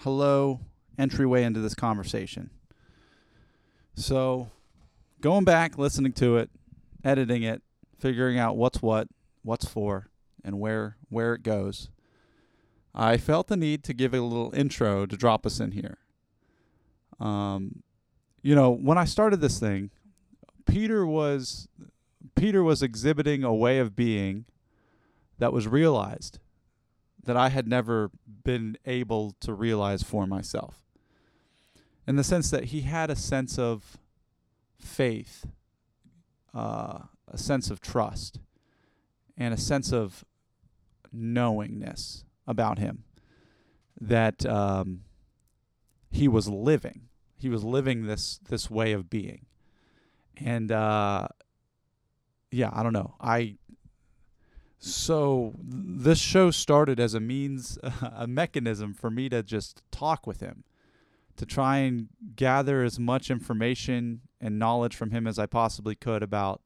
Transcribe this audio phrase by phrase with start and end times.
[0.00, 0.60] hello
[0.98, 2.48] entryway into this conversation.
[3.94, 4.48] So,
[5.20, 6.48] going back, listening to it,
[7.04, 7.60] editing it,
[7.98, 9.08] figuring out what's what,
[9.42, 10.08] what's for,
[10.42, 11.90] and where where it goes.
[12.94, 15.98] I felt the need to give a little intro to drop us in here.
[17.20, 17.82] Um,
[18.42, 19.90] you know, when I started this thing,
[20.64, 21.68] Peter was
[22.36, 24.46] Peter was exhibiting a way of being
[25.38, 26.38] that was realized
[27.24, 28.10] that I had never
[28.44, 30.84] been able to realize for myself.
[32.06, 33.98] In the sense that he had a sense of
[34.78, 35.46] faith,
[36.54, 38.40] uh, a sense of trust,
[39.36, 40.24] and a sense of
[41.12, 43.04] knowingness about him
[44.00, 45.02] that um,
[46.10, 47.08] he was living.
[47.38, 49.46] He was living this this way of being,
[50.36, 51.28] and uh,
[52.50, 53.14] yeah, I don't know.
[53.20, 53.56] I
[54.82, 57.78] so this show started as a means,
[58.16, 60.64] a mechanism for me to just talk with him,
[61.36, 66.22] to try and gather as much information and knowledge from him as I possibly could
[66.22, 66.62] about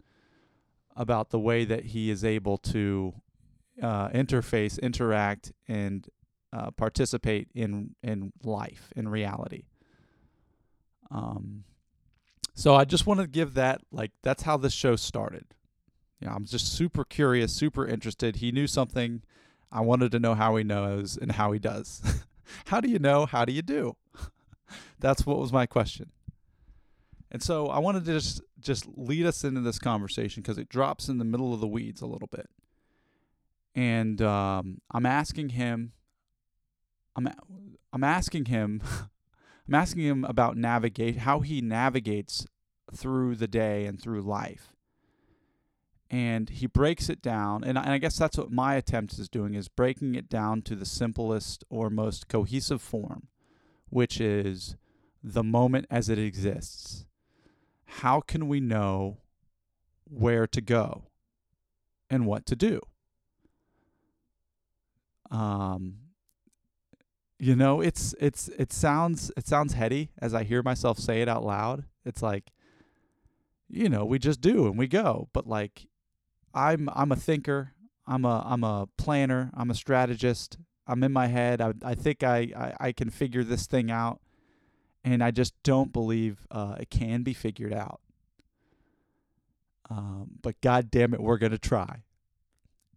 [0.97, 3.14] about the way that he is able to
[3.83, 6.06] uh, interface, interact, and
[6.52, 9.64] uh, participate in in life, in reality.
[11.11, 11.64] Um,
[12.55, 15.46] so I just want to give that like that's how this show started.
[16.25, 18.36] You know, I'm just super curious, super interested.
[18.36, 19.22] He knew something.
[19.70, 22.25] I wanted to know how he knows and how he does.
[22.67, 23.27] how do you know?
[23.27, 23.97] How do you do?
[24.98, 26.12] that's what was my question.
[27.30, 31.11] And so I wanted to just just lead us into this conversation because it drops
[31.11, 32.48] in the middle of the weeds a little bit.
[33.75, 35.92] And um, I'm asking him,
[37.17, 37.28] I'm
[37.92, 38.80] I'm asking him,
[39.69, 42.47] I'm asking him about navigate how he navigates
[42.95, 44.73] through the day and through life.
[46.10, 49.28] And he breaks it down, and I, and I guess that's what my attempt is
[49.28, 53.28] doing is breaking it down to the simplest or most cohesive form,
[53.88, 54.77] which is
[55.22, 57.06] the moment as it exists
[57.86, 59.19] how can we know
[60.05, 61.05] where to go
[62.11, 62.80] and what to do?
[65.30, 65.98] Um,
[67.39, 71.29] you know, it's it's it sounds it sounds heady as I hear myself say it
[71.29, 71.84] out loud.
[72.05, 72.52] It's like,
[73.68, 75.29] you know, we just do and we go.
[75.33, 75.86] But like,
[76.55, 77.73] I'm I'm a thinker.
[78.07, 79.51] I'm a I'm a planner.
[79.55, 80.59] I'm a strategist.
[80.87, 81.61] I'm in my head.
[81.61, 84.20] I I think I I, I can figure this thing out
[85.05, 88.01] and I just don't believe uh, it can be figured out.
[89.91, 92.03] Um, but God damn it, we're gonna try.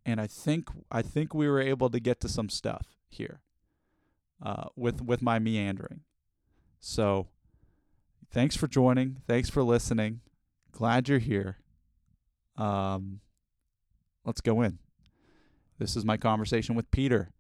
[0.05, 3.41] And I think I think we were able to get to some stuff here
[4.41, 6.01] uh, with with my meandering.
[6.79, 7.27] So,
[8.31, 9.17] thanks for joining.
[9.27, 10.21] Thanks for listening.
[10.71, 11.57] Glad you're here.
[12.55, 13.19] Um,
[14.27, 14.77] let's go in.
[15.79, 17.31] This is my conversation with Peter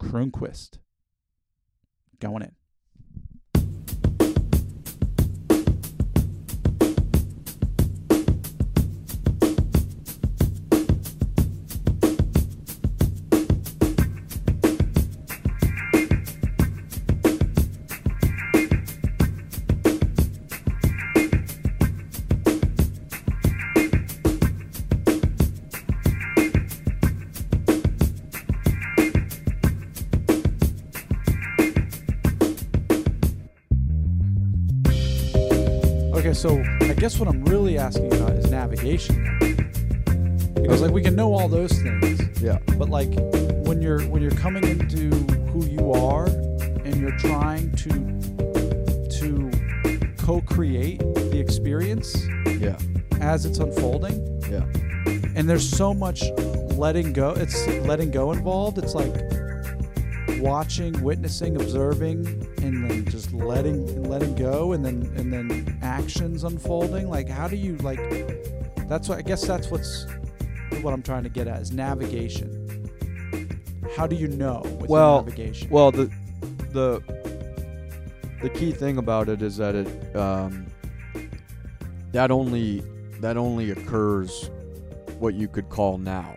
[0.00, 0.78] Kronquist.
[2.18, 2.52] Going in.
[41.46, 42.42] All those things.
[42.42, 42.58] Yeah.
[42.76, 43.12] But like
[43.66, 45.10] when you're when you're coming into
[45.52, 47.90] who you are and you're trying to
[49.20, 49.50] to
[50.18, 52.16] co-create the experience
[52.60, 52.76] Yeah.
[53.20, 54.16] as it's unfolding
[54.50, 54.64] Yeah.
[55.36, 56.24] and there's so much
[56.74, 59.14] letting go it's letting go involved it's like
[60.40, 62.26] watching witnessing observing
[62.62, 67.56] and then just letting letting go and then and then actions unfolding like how do
[67.56, 68.00] you like
[68.88, 70.06] that's what i guess that's what's
[70.82, 72.66] what i'm trying to get at is navigation
[73.96, 76.10] how do you know with Well, navigation Well, the
[76.72, 77.02] the
[78.42, 80.66] the key thing about it is that it um,
[82.12, 82.82] that only
[83.20, 84.50] that only occurs
[85.18, 86.34] what you could call now.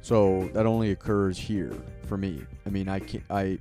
[0.00, 1.72] So that only occurs here
[2.06, 2.42] for me.
[2.66, 3.58] I mean, I can I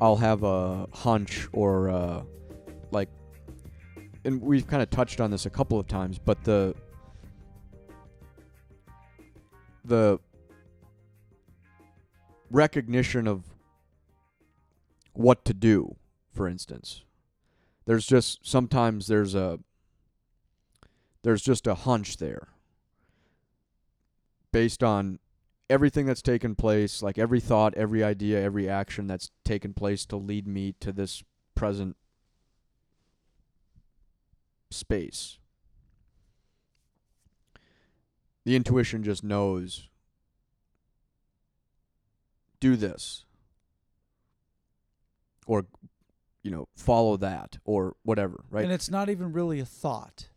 [0.00, 2.22] I'll have a hunch or uh
[2.90, 3.10] like
[4.24, 6.74] and we've kind of touched on this a couple of times, but the
[9.84, 10.18] the
[12.50, 13.44] recognition of
[15.14, 15.96] what to do,
[16.30, 17.02] for instance.
[17.84, 19.58] There's just sometimes there's a
[21.22, 22.48] there's just a hunch there
[24.52, 25.18] based on
[25.70, 30.16] everything that's taken place, like every thought, every idea, every action that's taken place to
[30.16, 31.24] lead me to this
[31.54, 31.96] present
[34.70, 35.38] space.
[38.44, 39.88] The intuition just knows
[42.60, 43.24] do this
[45.46, 45.66] or
[46.42, 48.64] you know follow that or whatever right?
[48.64, 50.28] And it's not even really a thought.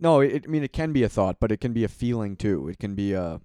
[0.00, 2.36] no it, i mean it can be a thought but it can be a feeling
[2.36, 2.68] too.
[2.68, 3.40] It can be a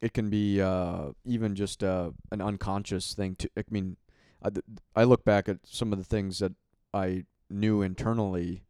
[0.00, 3.96] it can be uh even just uh an unconscious thing too i mean
[4.42, 4.48] I,
[4.96, 6.52] I look back at some of the things that
[6.94, 8.62] i knew internally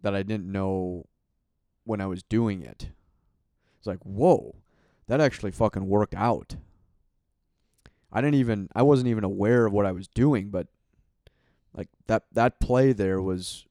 [0.00, 1.04] that i didn't know
[1.84, 2.88] when i was doing it
[3.78, 4.54] it's like whoa
[5.06, 6.56] that actually fucking worked out
[8.12, 10.66] i didn't even i wasn't even aware of what i was doing but
[11.74, 13.66] like that that play there was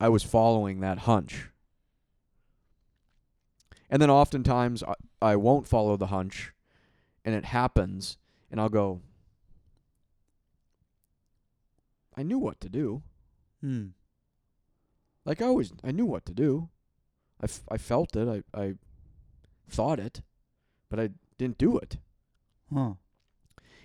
[0.00, 1.50] i was following that hunch
[3.90, 6.52] and then oftentimes I, I won't follow the hunch
[7.24, 8.18] and it happens
[8.50, 9.00] and I'll go
[12.16, 13.02] I knew what to do.
[13.60, 13.88] Hmm.
[15.24, 16.68] Like I always I knew what to do.
[17.40, 18.28] I, f- I felt it.
[18.28, 18.74] I I
[19.68, 20.22] thought it,
[20.90, 21.98] but I didn't do it.
[22.72, 22.94] Huh.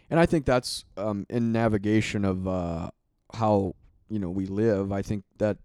[0.09, 2.91] And I think that's um in navigation of uh
[3.33, 3.75] how
[4.09, 4.91] you know we live.
[4.91, 5.57] I think that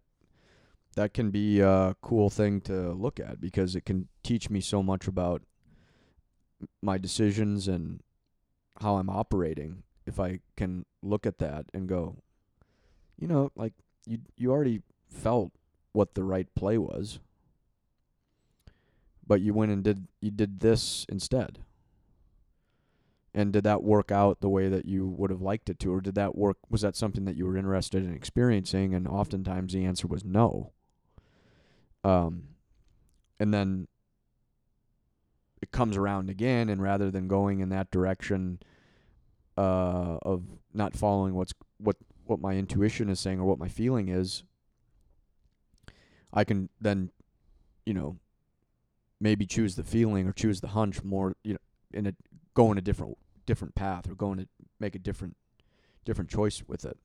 [0.96, 4.82] that can be a cool thing to look at because it can teach me so
[4.82, 5.42] much about
[6.82, 8.00] my decisions and
[8.80, 12.16] how I'm operating if I can look at that and go
[13.18, 13.74] you know like
[14.06, 15.52] you you already felt
[15.92, 17.20] what the right play was
[19.28, 21.60] but you went and did you did this instead.
[23.34, 26.00] And did that work out the way that you would have liked it to or
[26.00, 28.94] did that work was that something that you were interested in experiencing?
[28.94, 30.72] And oftentimes the answer was no.
[32.02, 32.44] Um
[33.38, 33.86] and then
[35.60, 38.60] it comes around again and rather than going in that direction
[39.58, 44.08] uh of not following what's what what my intuition is saying or what my feeling
[44.08, 44.42] is
[46.32, 47.10] I can then
[47.84, 48.18] you know
[49.20, 51.58] maybe choose the feeling or choose the hunch more you know
[51.92, 52.14] in a
[52.54, 53.16] go in a different
[53.46, 54.46] different path or going to
[54.78, 55.36] make a different
[56.04, 56.98] different choice with it.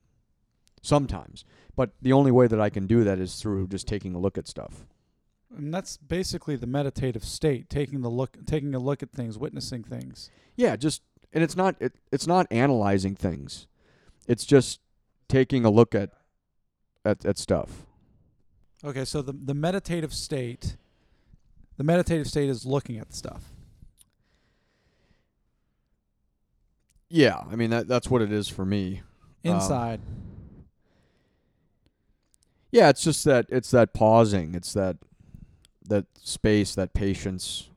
[0.82, 1.46] Sometimes.
[1.76, 4.38] But the only way that I can do that is through just taking a look
[4.38, 4.86] at stuff.
[5.56, 9.84] And that's basically the meditative state, taking the look taking a look at things, witnessing
[9.84, 10.30] things.
[10.56, 11.02] yeah just
[11.32, 13.68] and it's not it, it's not analyzing things.
[14.28, 14.80] It's just
[15.30, 16.10] taking a look at
[17.06, 17.86] at, at stuff.
[18.84, 20.76] Okay, so the the meditative state
[21.78, 23.44] the meditative state is looking at the stuff.
[27.10, 29.02] yeah i mean that that's what it is for me
[29.46, 30.02] Um, Inside.
[32.72, 34.98] yeah it's just that it's that pausing it's that
[35.88, 37.70] that space that patience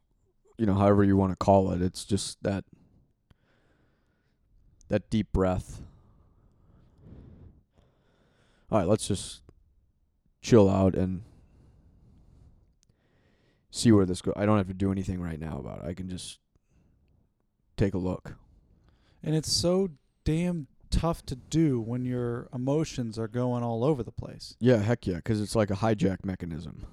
[0.57, 2.65] you know however you want to call it it's just that
[4.89, 5.83] that deep breath
[8.71, 9.43] all right let's just
[10.41, 11.23] chill out and
[13.77, 15.95] see where this goes i don't have to do anything right now about it i
[15.95, 16.39] can just
[17.77, 18.35] take a look
[19.23, 19.89] and it's so
[20.25, 24.57] damn tough to do when your emotions are going all over the place.
[24.61, 26.87] yeah heck yeah because it's like a hijack mechanism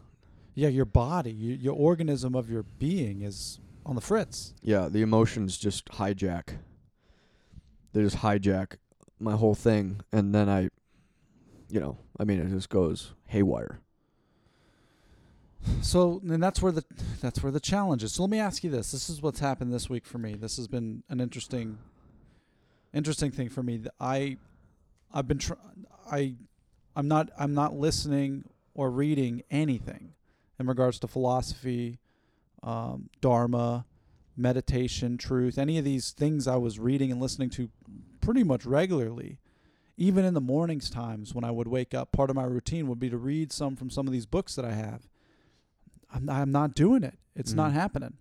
[0.55, 4.53] Yeah, your body, you, your organism of your being is on the fritz.
[4.61, 6.59] Yeah, the emotions just hijack.
[7.91, 8.77] They just hijack
[9.19, 10.69] my whole thing, and then I,
[11.69, 13.79] you know, I mean, it just goes haywire.
[15.81, 16.83] So, and that's where the
[17.21, 18.13] that's where the challenge is.
[18.13, 20.35] So, let me ask you this: This is what's happened this week for me.
[20.35, 21.77] This has been an interesting,
[22.93, 23.81] interesting thing for me.
[23.99, 24.37] I,
[25.13, 25.53] I've been tr-
[26.11, 26.35] I,
[26.95, 30.13] I'm not I'm not listening or reading anything
[30.59, 31.99] in regards to philosophy,
[32.61, 33.85] um, dharma,
[34.35, 37.69] meditation, truth, any of these things I was reading and listening to
[38.21, 39.39] pretty much regularly.
[39.95, 42.99] Even in the mornings times when I would wake up, part of my routine would
[42.99, 45.07] be to read some from some of these books that I have.
[46.13, 47.17] I'm I'm not doing it.
[47.35, 47.75] It's not Mhm.
[47.75, 48.13] happening.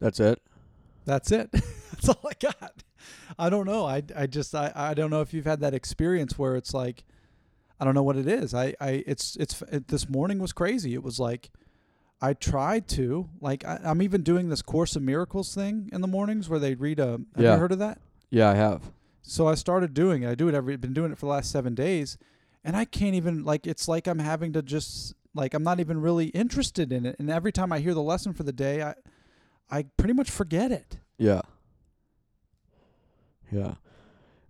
[0.00, 0.40] That's it.
[1.04, 1.50] That's it.
[1.52, 2.82] That's all I got.
[3.38, 3.86] I don't know.
[3.86, 7.04] I, I just I, I don't know if you've had that experience where it's like
[7.80, 8.54] I don't know what it is.
[8.54, 10.94] I, I it's it's it, this morning was crazy.
[10.94, 11.50] It was like
[12.20, 16.06] I tried to like I, I'm even doing this Course of Miracles thing in the
[16.08, 17.20] mornings where they read a.
[17.34, 17.54] Have Yeah.
[17.54, 17.98] you heard of that?
[18.30, 18.82] Yeah, I have.
[19.26, 20.28] So I started doing it.
[20.28, 20.76] I do it every.
[20.76, 22.18] Been doing it for the last seven days,
[22.62, 23.66] and I can't even like.
[23.66, 27.16] It's like I'm having to just like I'm not even really interested in it.
[27.18, 28.94] And every time I hear the lesson for the day, I
[29.70, 30.98] I pretty much forget it.
[31.16, 31.40] Yeah.
[33.50, 33.74] Yeah.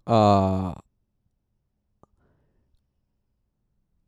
[0.07, 0.75] Uh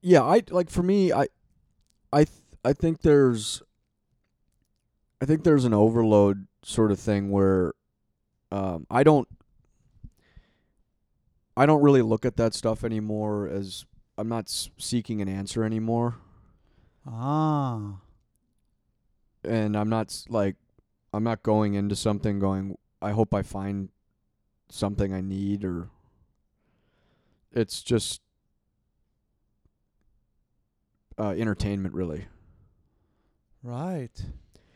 [0.06, 1.26] yeah, I like for me, I,
[2.12, 3.60] I, th- I think there's,
[5.20, 7.72] I think there's an overload sort of thing where,
[8.52, 9.26] um, I don't,
[11.56, 13.84] I don't really look at that stuff anymore as
[14.18, 16.16] I'm not s- seeking an answer anymore,
[17.06, 18.00] Ah.
[19.44, 20.56] and I'm not s- like,
[21.12, 22.76] I'm not going into something going.
[23.00, 23.88] I hope I find
[24.68, 25.88] something I need, or
[27.52, 28.20] it's just
[31.18, 32.26] uh, entertainment, really.
[33.62, 34.12] Right.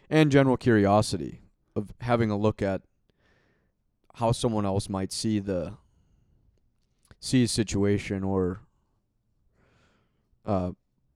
[0.08, 1.40] and general curiosity
[1.76, 2.82] of having a look at
[4.14, 5.75] how someone else might see the
[7.20, 8.60] see a situation or
[10.46, 10.72] uh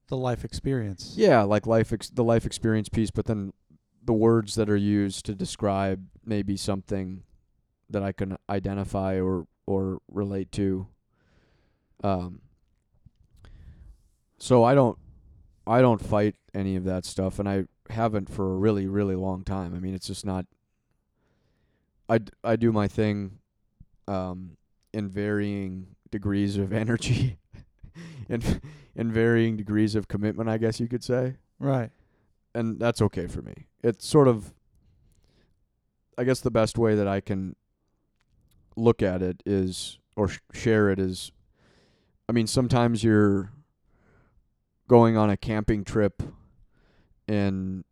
[0.09, 1.15] The life experience.
[1.17, 3.53] yeah like life ex- the life experience piece but then
[4.05, 7.23] the words that are used to describe maybe something
[7.91, 10.87] that I can identify or or relate to
[12.03, 12.41] um
[14.39, 14.99] so I don't
[15.67, 19.43] I don't fight any of that stuff and I haven't for a really really long
[19.45, 19.75] time.
[19.75, 20.45] I mean it's just not
[22.09, 23.39] I, d- I do my thing
[24.07, 24.59] um
[24.93, 27.37] in varying degrees of energy
[28.31, 28.61] and
[28.97, 31.91] in varying degrees of commitment I guess you could say Right.
[32.55, 33.67] and that's okay for me.
[33.83, 34.55] It's sort of
[36.17, 37.57] I guess the best way that I can
[38.77, 41.33] look at it is or sh- share it is
[42.29, 43.51] I mean sometimes you're
[44.89, 46.23] going on a camping trip
[47.27, 47.85] in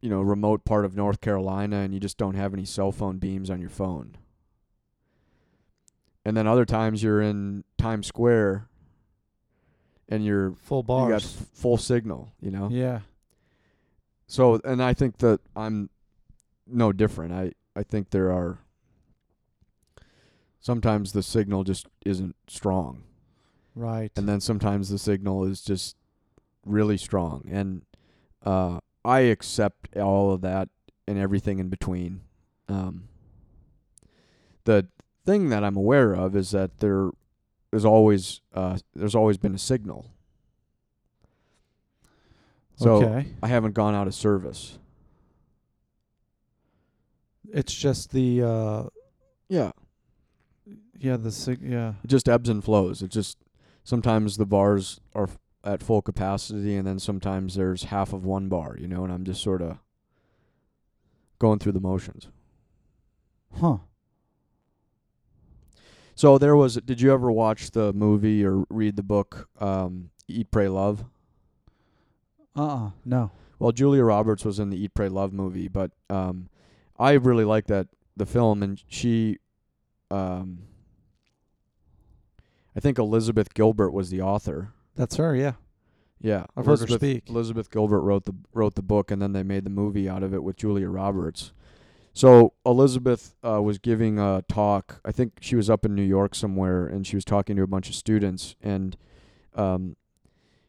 [0.00, 2.92] you know, a remote part of North Carolina and you just don't have any cell
[2.92, 4.16] phone beams on your phone.
[6.24, 8.68] And then other times you're in Times Square
[10.08, 11.24] and you're Full you got bars.
[11.40, 12.68] f- full signal, you know.
[12.70, 13.00] yeah.
[14.26, 15.90] So, and I think that I'm
[16.66, 17.32] no different.
[17.34, 18.58] I I think there are
[20.60, 23.02] sometimes the signal just isn't strong,
[23.74, 24.10] Right.
[24.16, 25.96] and then sometimes the signal is just
[26.64, 27.82] really strong, and
[28.44, 30.68] uh, I accept all of that
[31.06, 32.22] and everything in between.
[32.68, 33.08] Um,
[34.64, 34.86] the
[35.24, 37.10] thing that I'm aware of is that there
[37.72, 40.10] is always uh, there's always been a signal.
[42.76, 43.26] So okay.
[43.42, 44.78] I haven't gone out of service.
[47.52, 48.82] It's just the uh
[49.48, 49.72] Yeah.
[50.98, 51.94] yeah, the sig- yeah.
[52.02, 53.02] It just ebbs and flows.
[53.02, 53.38] It just
[53.84, 58.48] sometimes the bars are f- at full capacity, and then sometimes there's half of one
[58.48, 59.78] bar, you know, and I'm just sort of
[61.38, 62.28] going through the motions.
[63.60, 63.78] Huh.
[66.14, 66.76] So there was.
[66.76, 71.04] Did you ever watch the movie or read the book um, Eat, Pray, Love?
[72.56, 72.90] Uh-uh.
[73.04, 73.30] No.
[73.58, 76.48] Well, Julia Roberts was in the Eat, Pray, Love movie, but um,
[76.98, 79.38] I really like that the film, and she,
[80.10, 80.58] um,
[82.76, 84.72] I think Elizabeth Gilbert was the author.
[84.94, 85.54] That's her, yeah.
[86.20, 87.28] Yeah, I've heard her Elizabeth, speak.
[87.28, 90.32] Elizabeth Gilbert wrote the wrote the book, and then they made the movie out of
[90.32, 91.52] it with Julia Roberts.
[92.14, 95.00] So Elizabeth uh, was giving a talk.
[95.04, 97.66] I think she was up in New York somewhere, and she was talking to a
[97.66, 98.96] bunch of students, and
[99.56, 99.96] um,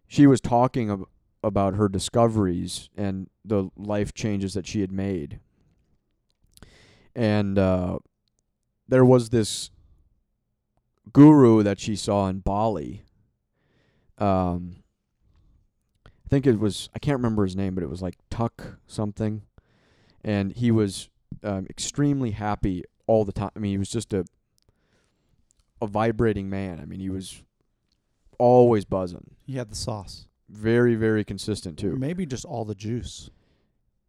[0.08, 1.06] she was talking ab-
[1.44, 5.40] about her discoveries and the life changes that she had made.
[7.16, 8.00] And uh,
[8.88, 9.70] there was this
[11.14, 13.04] guru that she saw in Bali.
[14.18, 14.78] Um,
[16.08, 19.44] I think it was I can't remember his name, but it was like Tuck something,
[20.24, 21.10] and he was
[21.46, 23.52] um, extremely happy all the time.
[23.56, 24.26] I mean, he was just a
[25.82, 26.80] a vibrating man.
[26.82, 27.44] I mean, he was
[28.40, 30.28] always buzzing, He had the sauce.
[30.50, 31.96] very very consistent too.
[31.96, 33.30] Maybe just all the juice.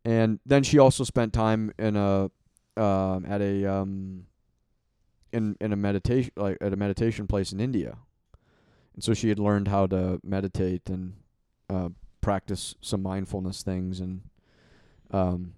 [0.05, 2.31] And then she also spent time in a
[2.77, 4.27] um, at a um,
[5.33, 7.99] in in a meditation like at a meditation place in India,
[8.95, 11.15] and so she had learned how to meditate and
[11.69, 11.89] uh,
[12.21, 14.23] practice some mindfulness things and
[15.11, 15.55] um.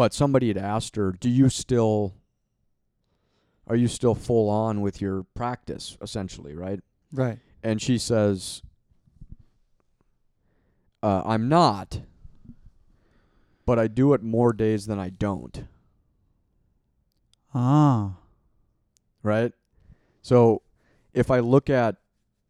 [0.00, 2.14] But somebody had asked her, "Do you still?
[3.66, 6.80] Are you still full on with your practice, essentially, right?"
[7.12, 7.38] Right.
[7.62, 8.62] And she says,
[11.02, 12.00] uh, I'm not,
[13.66, 15.64] but I do it more days than I don't,
[17.52, 18.16] Ah.
[19.22, 19.52] right?
[20.22, 20.62] So
[21.12, 21.96] if I look at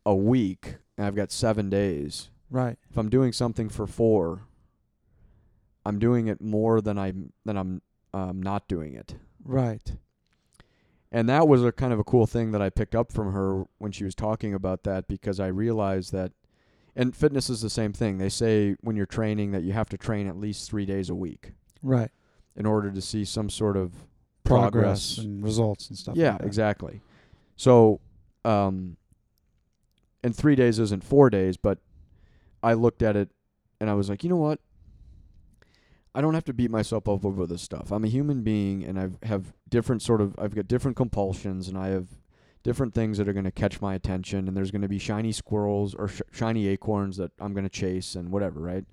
[0.07, 2.79] a week and I've got seven days, Right.
[2.89, 4.43] if I'm doing something for four,
[5.85, 7.83] I'm doing it more than I'm than I'm
[8.13, 9.17] um, not doing it.
[9.45, 9.93] Right.
[11.13, 13.65] And that was a kind of a cool thing that I picked up from her
[13.79, 16.33] when she was talking about that because I realized that
[16.95, 18.19] and fitness is the same thing.
[18.19, 21.15] They say when you're training that you have to train at least 3 days a
[21.15, 22.11] week Right.
[22.57, 23.93] in order to see some sort of
[24.45, 25.19] Progress, progress.
[25.19, 26.17] and results and stuff.
[26.17, 27.01] yeah, like exactly.
[27.57, 28.01] So
[28.45, 28.97] um
[30.23, 31.79] and three days isn't four days, but
[32.63, 33.31] I looked at it
[33.81, 34.61] and I was like, you know what?
[36.15, 37.93] I don't have to beat myself up over this stuff.
[37.93, 41.79] I'm a human being, and I have different sort of I've got different compulsions, and
[41.79, 42.09] I have
[42.63, 45.33] different things that are going to catch my attention, and there's going to be shiny
[45.33, 48.85] squirrels or sh- shiny acorns that I'm going to chase and whatever, right?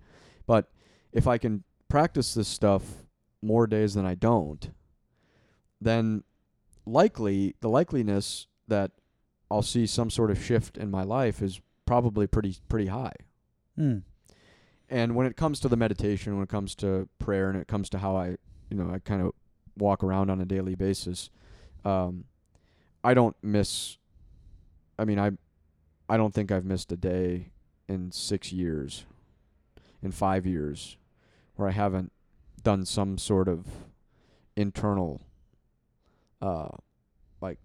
[0.46, 0.70] But
[1.12, 2.84] if I can practice this stuff
[3.42, 4.70] more days than I don't,
[5.82, 6.24] then
[6.86, 8.92] likely the likeliness that
[9.50, 13.14] I'll see some sort of shift in my life is probably pretty pretty high.
[13.76, 14.00] Hmm.
[14.90, 17.90] And when it comes to the meditation, when it comes to prayer, and it comes
[17.90, 18.38] to how I,
[18.70, 19.34] you know, I kind of
[19.78, 21.30] walk around on a daily basis,
[21.84, 22.26] um,
[23.04, 23.98] I don't miss.
[24.98, 25.32] I mean, I,
[26.10, 27.52] I don't think I've missed a day
[27.88, 29.06] in six years,
[30.02, 30.98] in five years,
[31.56, 32.12] where I haven't
[32.64, 33.66] done some sort of
[34.56, 35.22] internal,
[36.42, 36.70] uh,
[37.42, 37.60] like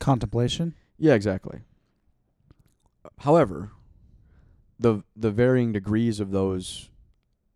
[0.00, 0.74] Contemplation.
[0.98, 1.60] Yeah, exactly.
[3.18, 3.70] However,
[4.78, 6.90] the the varying degrees of those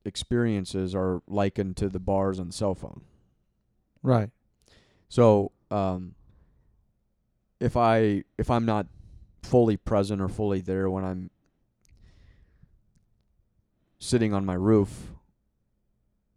[0.04, 3.02] experiences are likened to the bars on the cell phone.
[4.02, 4.30] Right.
[5.08, 6.14] So, um,
[7.58, 8.86] if I if I'm not
[9.42, 11.30] fully present or fully there when I'm
[13.98, 15.12] sitting on my roof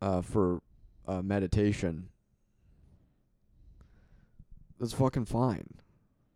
[0.02, 0.62] uh, for
[1.08, 2.10] uh, meditation,
[4.80, 5.68] that's fucking fine.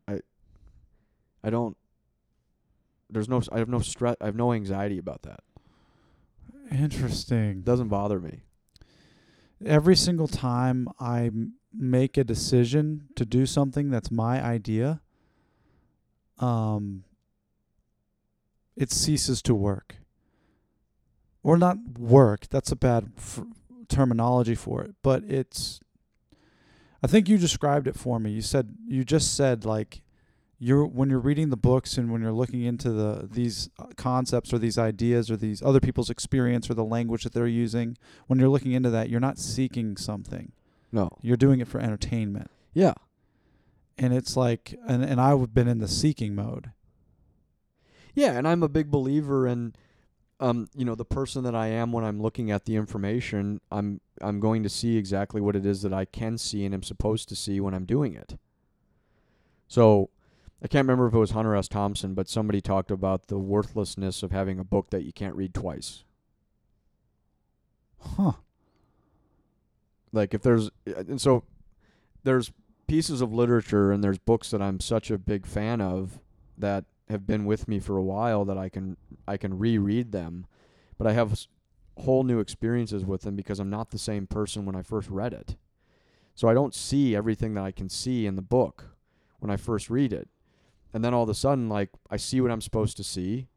[0.08, 0.22] I
[1.44, 1.75] I don't.
[3.10, 3.42] There's no.
[3.52, 4.16] I have no stress.
[4.22, 5.40] I have no anxiety about that.
[6.72, 7.50] Interesting.
[7.60, 8.42] It doesn't bother me.
[9.66, 15.02] Every single time I m- make a decision to do something that's my idea,
[16.40, 17.06] um,
[18.76, 19.96] it ceases to work.
[21.44, 22.48] Or not work.
[22.50, 23.42] That's a bad f-
[23.88, 25.80] terminology for it, but it's.
[27.02, 28.32] I think you described it for me.
[28.32, 30.02] You said you just said like
[30.60, 34.52] you're when you're reading the books and when you're looking into the these uh, concepts
[34.52, 37.96] or these ideas or these other people's experience or the language that they're using
[38.28, 40.52] when you're looking into that you're not seeking something
[40.91, 41.10] No.
[41.22, 42.93] you're doing it for entertainment Yeah.
[44.00, 46.72] and it's like and, and i've been in the seeking mode
[48.15, 49.74] Yeah, and I'm a big believer in
[50.39, 54.02] um, you know, the person that I am when I'm looking at the information, I'm
[54.22, 57.28] I'm going to see exactly what it is that I can see and am supposed
[57.30, 58.38] to see when I'm doing it.
[59.67, 60.10] So
[60.63, 61.67] I can't remember if it was Hunter S.
[61.67, 65.54] Thompson, but somebody talked about the worthlessness of having a book that you can't read
[65.54, 66.04] twice.
[68.00, 68.34] huh
[70.13, 71.43] like if there's uh, and so
[72.24, 72.52] there's
[72.88, 76.20] pieces of literature and there's books that I'm such a big fan of
[76.58, 80.48] that have been with me for a while that I can I can reread them
[80.98, 81.48] but I have
[82.00, 85.34] whole new experiences with them because I'm not the same person when I first read
[85.34, 85.56] it.
[86.36, 88.96] So I don't see everything that I can see in the book
[89.39, 90.30] when I first read it.
[90.93, 93.47] And then all of a sudden like I see what I'm supposed to see.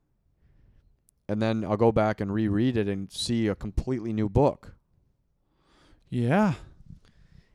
[1.28, 4.74] And then I'll go back and reread it and see a completely new book.
[6.08, 6.54] Yeah.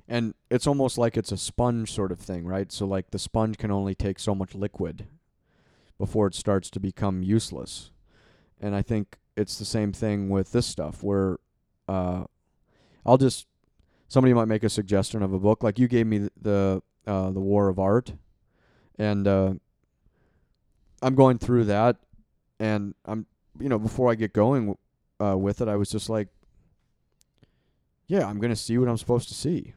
[0.08, 2.72] And it's almost like it's a sponge sort of thing, right?
[2.72, 5.08] So like the sponge can only take so much liquid
[5.98, 7.92] before it starts to become useless.
[8.62, 11.38] And I think it's the same thing with this stuff where
[11.88, 12.24] uh
[13.06, 13.48] I'll just
[14.08, 15.64] somebody might make a suggestion of a book.
[15.64, 18.14] Like you gave me the, uh the War of Art.
[18.98, 19.54] And uh
[21.02, 21.98] I'm going through that
[22.60, 23.26] and I'm
[23.60, 24.78] you know before I get going
[25.20, 26.30] uh with it I was just like
[28.08, 29.74] yeah, I'm going to see what I'm supposed to see.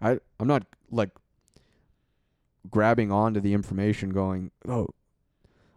[0.00, 1.10] I I'm not like
[2.70, 4.88] grabbing onto the information going, "Oh,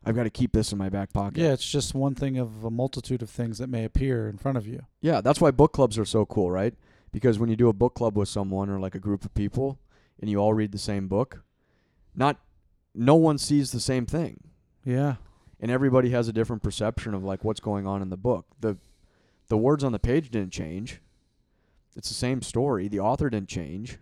[0.05, 2.63] I've got to keep this in my back pocket." yeah it's just one thing of
[2.63, 5.73] a multitude of things that may appear in front of you Yeah, that's why book
[5.73, 6.73] clubs are so cool, right?
[7.11, 9.79] Because when you do a book club with someone or like a group of people
[10.19, 11.43] and you all read the same book,
[12.15, 12.39] not
[12.95, 14.39] no one sees the same thing.
[14.83, 15.15] yeah
[15.59, 18.45] And everybody has a different perception of like what's going on in the book.
[18.59, 18.77] The
[19.47, 21.01] the words on the page didn't change.
[21.95, 22.87] It's the same story.
[22.87, 23.99] The author didn't change.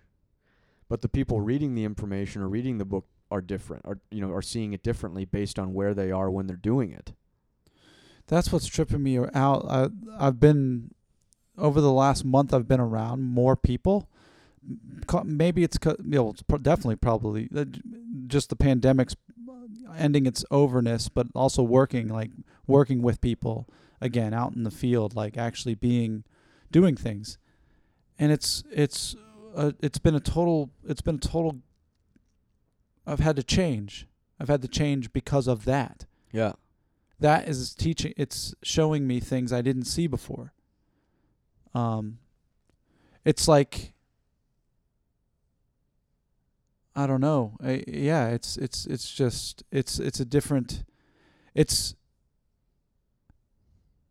[0.89, 4.31] But the people reading the information or reading the book are different or you know
[4.31, 7.13] are seeing it differently based on where they are when they're doing it.
[8.27, 9.65] that's what's tripping me out.
[9.67, 10.91] I, I've been
[11.57, 12.53] over the last month.
[12.53, 14.07] I've been around more people.
[15.25, 17.65] Maybe it's you know, definitely probably uh,
[18.27, 19.15] just the pandemic's
[19.97, 22.31] ending its overness, but also working like
[22.67, 23.67] working with people
[24.01, 26.23] again out in the field, like actually being
[26.71, 27.37] doing things,
[28.17, 29.15] and it's it's
[29.55, 31.59] uh, it's been a total it's been a total.
[33.05, 34.07] I've had to change.
[34.39, 36.53] I've had to change because of that Yeah.
[37.19, 40.53] that is teaching it's showing me things I didn't see before.
[41.73, 42.17] Um
[43.25, 43.92] it's like
[46.95, 47.57] I don't know.
[47.63, 50.83] I, yeah, it's it's it's just it's it's a different
[51.55, 51.95] it's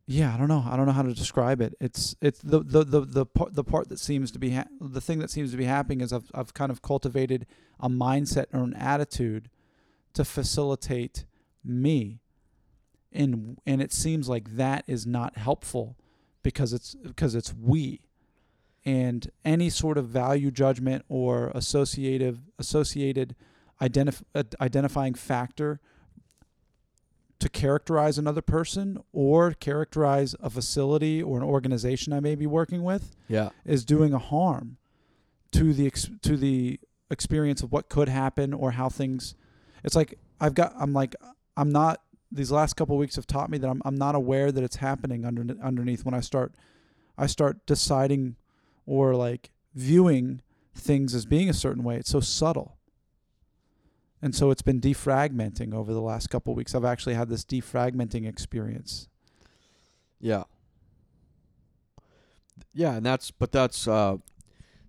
[0.06, 0.64] yeah, I don't know.
[0.68, 1.74] I don't know how to describe it.
[1.80, 5.00] It's it's the the the the part the part that seems to be ha- the
[5.00, 7.46] thing that seems to be happening is I've I've kind of cultivated
[7.78, 9.48] a mindset or an attitude
[10.14, 11.24] to facilitate
[11.64, 12.20] me,
[13.12, 15.96] and and it seems like that is not helpful
[16.42, 18.00] because it's because it's we,
[18.84, 23.34] and any sort of value judgment or associative associated
[23.80, 24.22] identif-
[24.60, 25.80] identifying factor
[27.38, 32.82] to characterize another person or characterize a facility or an organization I may be working
[32.84, 33.50] with Yeah.
[33.64, 34.76] is doing a harm
[35.52, 36.78] to the ex- to the
[37.10, 39.34] experience of what could happen or how things
[39.84, 41.14] it's like I've got I'm like
[41.56, 44.50] I'm not these last couple of weeks have taught me that I'm I'm not aware
[44.52, 46.54] that it's happening under underneath when I start
[47.18, 48.36] I start deciding
[48.86, 50.40] or like viewing
[50.74, 52.76] things as being a certain way it's so subtle
[54.20, 58.26] and so it's been defragmenting over the last couple weeks I've actually had this defragmenting
[58.28, 59.08] experience
[60.20, 60.44] Yeah.
[62.74, 64.16] Yeah, and that's but that's uh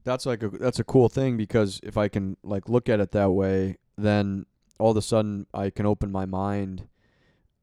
[0.04, 3.12] that's like a that's a cool thing because if I can like look at it
[3.12, 4.46] that way, then
[4.80, 6.88] all of a sudden I can open my mind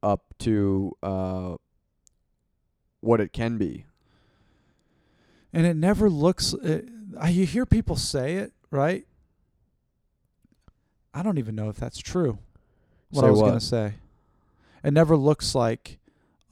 [0.03, 1.57] up to uh
[3.01, 3.87] what it can be.
[5.53, 9.07] And it never looks it, I you hear people say it right?
[11.13, 12.39] I don't even know if that's true
[13.11, 13.95] what Say i was gonna say.
[14.85, 15.99] It never looks like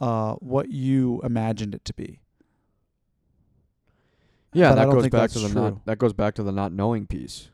[0.01, 2.21] uh, what you imagined it to be.
[4.53, 5.61] Yeah, But that goes back to the true.
[5.63, 7.51] not that goes back to the not knowing piece.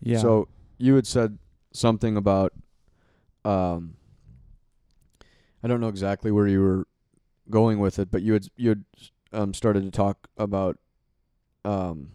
[0.00, 0.18] yeah.
[0.18, 1.38] So you had said
[1.72, 2.52] something about
[3.44, 3.96] um
[5.62, 6.86] I don't know exactly where you were
[7.50, 8.84] going with it, but you had you had
[9.32, 10.78] um started to talk about
[11.64, 12.10] um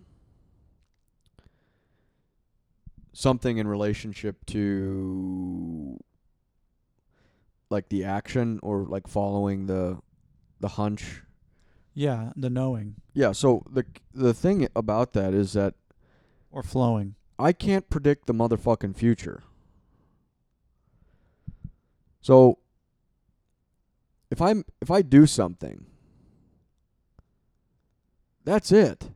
[3.13, 5.99] something in relationship to
[7.69, 9.97] like the action or like following the
[10.59, 11.23] the hunch.
[11.93, 15.73] yeah the knowing Yeah, so the the thing about that is that
[16.51, 19.41] or flowing I can't predict the motherfucking future.
[22.21, 22.59] So
[24.29, 25.85] if I'm if I do something,
[28.43, 29.09] that's it.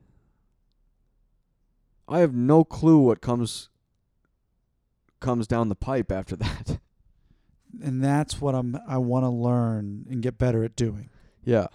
[2.08, 3.70] I have no clue what comes
[5.20, 6.78] comes down the pipe after that.
[7.84, 11.10] and that's what i'm i want to learn and get better at doing
[11.44, 11.68] yeah.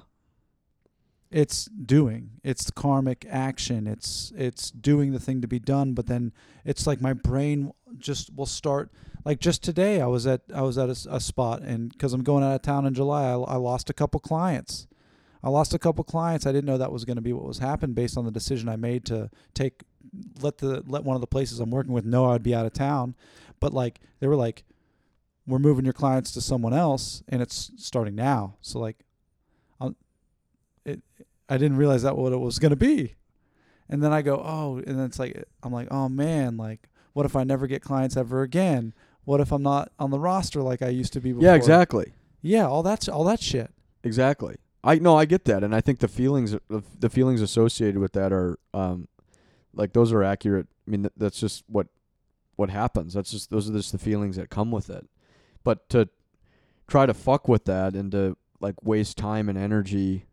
[1.31, 6.33] it's doing it's karmic action it's it's doing the thing to be done but then
[6.65, 8.91] it's like my brain just will start
[9.25, 12.45] like just today i was at i was at a spot and because i'm going
[12.45, 14.87] out of town in july I, I lost a couple clients
[15.43, 17.59] i lost a couple clients i didn't know that was going to be what was
[17.59, 19.83] happening based on the decision i made to take
[20.41, 22.73] let the let one of the places i'm working with know i'd be out of
[22.73, 23.15] town
[23.61, 24.65] but like they were like
[25.47, 29.05] we're moving your clients to someone else and it's starting now so like
[29.81, 29.97] I'll,
[30.85, 31.01] it
[31.51, 33.17] I didn't realize that what it was going to be.
[33.89, 37.27] And then I go, "Oh," and then it's like I'm like, "Oh man, like what
[37.27, 38.95] if I never get clients ever again?
[39.25, 42.13] What if I'm not on the roster like I used to be before?" Yeah, exactly.
[42.41, 43.73] Yeah, all that's all that shit.
[44.05, 44.57] Exactly.
[44.83, 48.13] I no, I get that, and I think the feelings the, the feelings associated with
[48.13, 49.09] that are um,
[49.75, 50.67] like those are accurate.
[50.87, 51.89] I mean, that's just what
[52.57, 53.15] what happens.
[53.15, 55.09] That's just those are just the feelings that come with it.
[55.65, 56.09] But to
[56.89, 60.27] try to fuck with that and to like waste time and energy,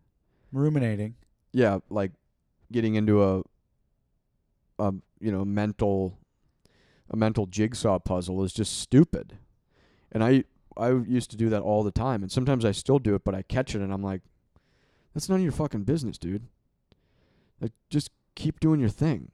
[0.52, 1.16] Ruminating.
[1.52, 2.12] yeah, like
[2.72, 3.44] getting into a
[4.80, 6.18] a you know mental
[7.10, 9.38] a mental jigsaw puzzle is just stupid.
[10.12, 10.46] And I
[10.78, 13.36] I used to do that all the time, and sometimes I still do it, but
[13.36, 14.22] I catch it and I'm like,
[15.18, 16.44] that's none of your fucking business, dude.
[17.60, 19.32] Like just keep doing your thing.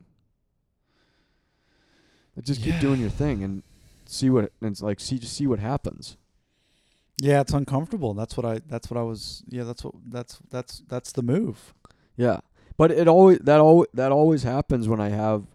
[2.37, 3.63] Like, just keep doing your thing and
[4.05, 6.15] see what and it's like see just see what happens.
[7.21, 8.13] Yeah, it's uncomfortable.
[8.13, 11.73] That's what I that's what I was yeah, that's what that's that's that's the move.
[12.15, 12.39] Yeah,
[12.77, 15.47] but it always that always that always happens when I have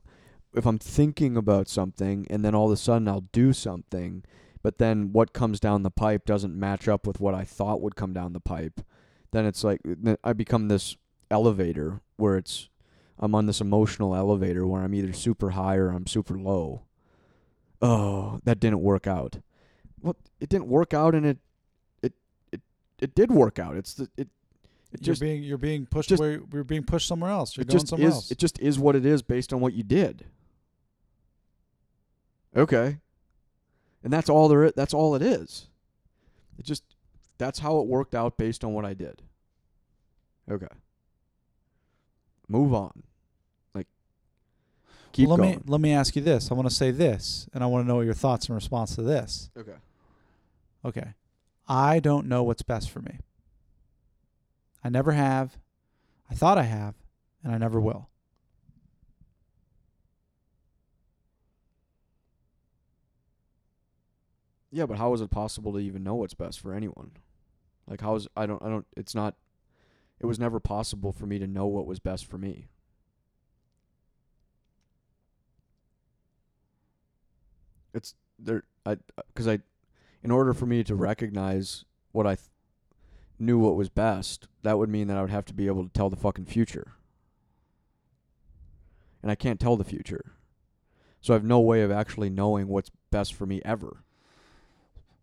[0.53, 4.25] if I'm thinking about something and then all of a sudden I'll do something,
[4.63, 7.97] but then what comes down the pipe doesn't match up with what I thought would
[7.97, 8.83] come down the pipe.
[9.31, 9.81] Then it's like
[10.25, 10.97] I become this
[11.31, 12.69] elevator where it's
[13.19, 16.83] I'm on this emotional elevator where I'm either super high or I'm super low.
[17.83, 19.39] Oh, that didn't work out.
[20.01, 21.39] Well, it didn't work out, and it
[22.03, 22.13] it
[22.53, 22.61] it
[23.01, 23.77] it did work out.
[23.77, 24.29] It's the it
[24.93, 27.57] it you're just being you're being pushed just- where you're being pushed somewhere else.
[27.57, 28.31] You're going somewhere is else.
[28.31, 30.25] it just is what it is based on what you did.
[32.57, 32.99] Okay.
[34.03, 35.67] And that's all there is, that's all it is.
[36.59, 36.83] It just
[37.39, 39.23] that's how it worked out based on what I did.
[40.51, 40.67] Okay.
[42.49, 43.03] Move on.
[43.75, 43.87] Like
[45.13, 45.57] keep let going.
[45.57, 46.51] me let me ask you this.
[46.51, 49.03] I want to say this, and I want to know your thoughts in response to
[49.03, 49.51] this.
[49.57, 49.77] okay.
[50.85, 51.15] Okay.
[51.69, 53.19] I don't know what's best for me.
[54.83, 55.59] I never have.
[56.31, 56.95] I thought I have,
[57.43, 58.09] and I never will.
[64.71, 67.13] Yeah, but how is it possible to even know what's best for anyone?
[67.89, 69.35] Like how is I don't I don't it's not
[70.21, 72.69] it was never possible for me to know what was best for me.
[77.95, 78.99] It's there I
[79.35, 79.61] cuz I
[80.23, 82.49] in order for me to recognize what I th-
[83.39, 85.93] knew what was best, that would mean that I would have to be able to
[85.93, 86.95] tell the fucking future.
[89.23, 90.33] And I can't tell the future.
[91.21, 94.05] So I have no way of actually knowing what's best for me ever.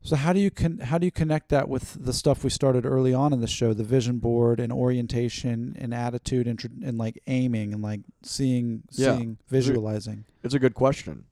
[0.06, 2.86] So how do you con- how do you connect that with the stuff we started
[2.86, 6.96] early on in the show, the vision board and orientation and attitude and, tr- and
[7.00, 9.15] like aiming and like seeing Yeah.
[9.18, 10.26] seeing visualizing.
[10.44, 11.26] It's a good question.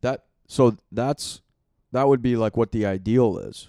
[0.00, 1.42] That so that's
[1.92, 3.68] that would be like what the ideal is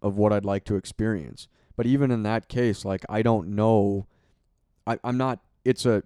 [0.00, 1.46] of what I'd like to experience.
[1.76, 4.06] But even in that case, like I don't know
[4.86, 6.04] I, I'm not it's a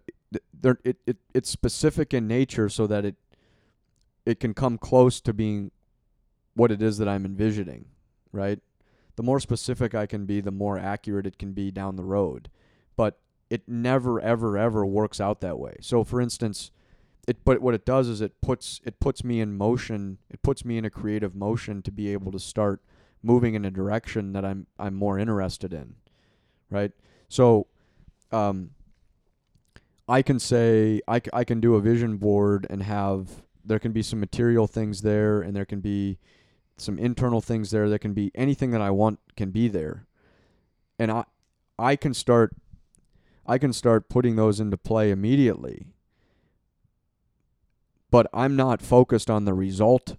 [0.52, 3.14] there it, it it's specific in nature so that it
[4.26, 5.70] it can come close to being
[6.60, 7.86] what it is that I'm envisioning,
[8.32, 8.58] right?
[9.16, 12.50] The more specific I can be, the more accurate it can be down the road.
[12.96, 13.18] But
[13.48, 15.76] it never ever ever works out that way.
[15.80, 16.70] So for instance,
[17.26, 20.62] it but what it does is it puts it puts me in motion it puts
[20.62, 22.82] me in a creative motion to be able to start
[23.22, 25.94] moving in a direction that I'm I'm more interested in
[26.70, 26.92] right
[27.28, 27.66] so
[28.32, 28.70] um
[30.08, 34.02] I can say I, I can do a vision board and have there can be
[34.02, 36.18] some material things there and there can be
[36.80, 40.06] some internal things there that can be anything that I want can be there
[40.98, 41.24] and I
[41.78, 42.54] I can start
[43.46, 45.86] I can start putting those into play immediately
[48.10, 50.16] but I'm not focused on the result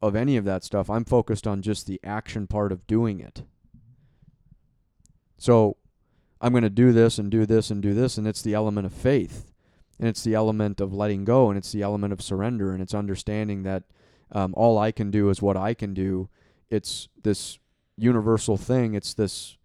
[0.00, 0.90] of any of that stuff.
[0.90, 3.42] I'm focused on just the action part of doing it.
[5.36, 5.76] So
[6.40, 8.86] I'm going to do this and do this and do this, and it's the element
[8.86, 9.52] of faith,
[9.98, 12.94] and it's the element of letting go, and it's the element of surrender, and it's
[12.94, 13.84] understanding that
[14.32, 16.28] um, all I can do is what I can do.
[16.70, 17.58] It's this
[17.96, 18.94] universal thing.
[18.94, 19.56] It's this.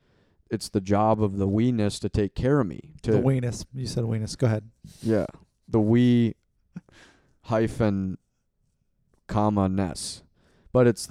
[0.50, 2.92] It's the job of the weeness to take care of me.
[3.04, 3.66] To the weeness.
[3.74, 4.36] You said weeness.
[4.36, 4.70] Go ahead.
[5.02, 5.26] yeah,
[5.68, 6.36] the we
[7.44, 8.18] hyphen
[9.28, 10.22] comma ness,
[10.72, 11.10] but it's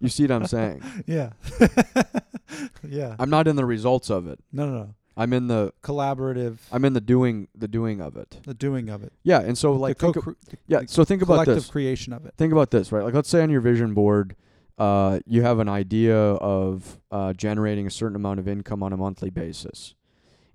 [0.00, 0.82] you see what I'm saying.
[1.06, 1.30] Yeah.
[2.88, 3.16] yeah.
[3.18, 4.38] I'm not in the results of it.
[4.52, 4.94] No, no, no.
[5.16, 6.58] I'm in the Collaborative.
[6.72, 8.40] I'm in the doing the doing of it.
[8.44, 9.12] the doing of it.
[9.22, 10.80] Yeah, and so like the think yeah.
[10.86, 11.70] So think about collective this.
[11.70, 12.34] creation of it.
[12.36, 13.04] Think about this, right?
[13.04, 14.34] Like let's say on your vision board,
[14.78, 18.96] uh, you have an idea of uh, generating a certain amount of income on a
[18.96, 19.94] monthly basis.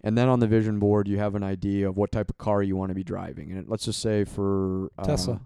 [0.02, 2.64] And then on the vision board, you have an idea of what type of car
[2.64, 3.52] you want to be driving.
[3.52, 5.42] And let's just say for uh, Tesla.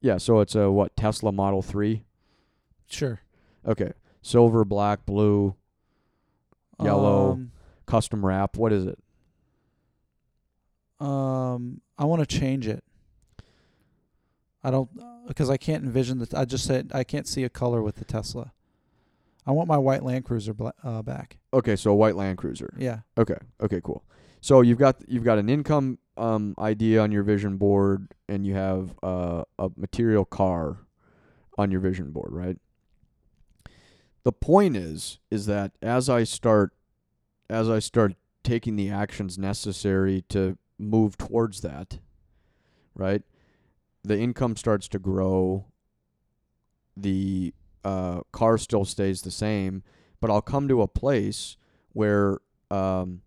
[0.00, 2.04] Yeah, so it's a what Tesla Model Three.
[2.88, 3.20] Sure.
[3.66, 5.54] Okay, silver, black, blue,
[6.82, 7.32] Yellow.
[7.32, 7.51] Um,
[7.92, 8.56] custom wrap.
[8.56, 8.98] What is it?
[10.98, 12.82] um I want to change it.
[14.64, 14.88] I don't
[15.26, 16.28] because I can't envision the.
[16.34, 18.52] I just said I can't see a color with the Tesla.
[19.46, 21.38] I want my white Land Cruiser bla- uh, back.
[21.52, 22.72] Okay, so a white Land Cruiser.
[22.78, 23.00] Yeah.
[23.18, 24.04] Okay, okay, cool.
[24.40, 28.54] So you've got you've got an income um, idea on your vision board, and you
[28.54, 30.78] have uh, a material car
[31.58, 32.56] on your vision board, right?
[34.22, 36.72] The point is, is that as I start,
[37.52, 41.98] as I start taking the actions necessary to move towards that,
[42.94, 43.22] right?
[44.02, 45.66] The income starts to grow.
[46.96, 49.82] The uh, car still stays the same,
[50.20, 51.56] but I'll come to a place
[51.92, 52.38] where
[52.70, 53.22] um,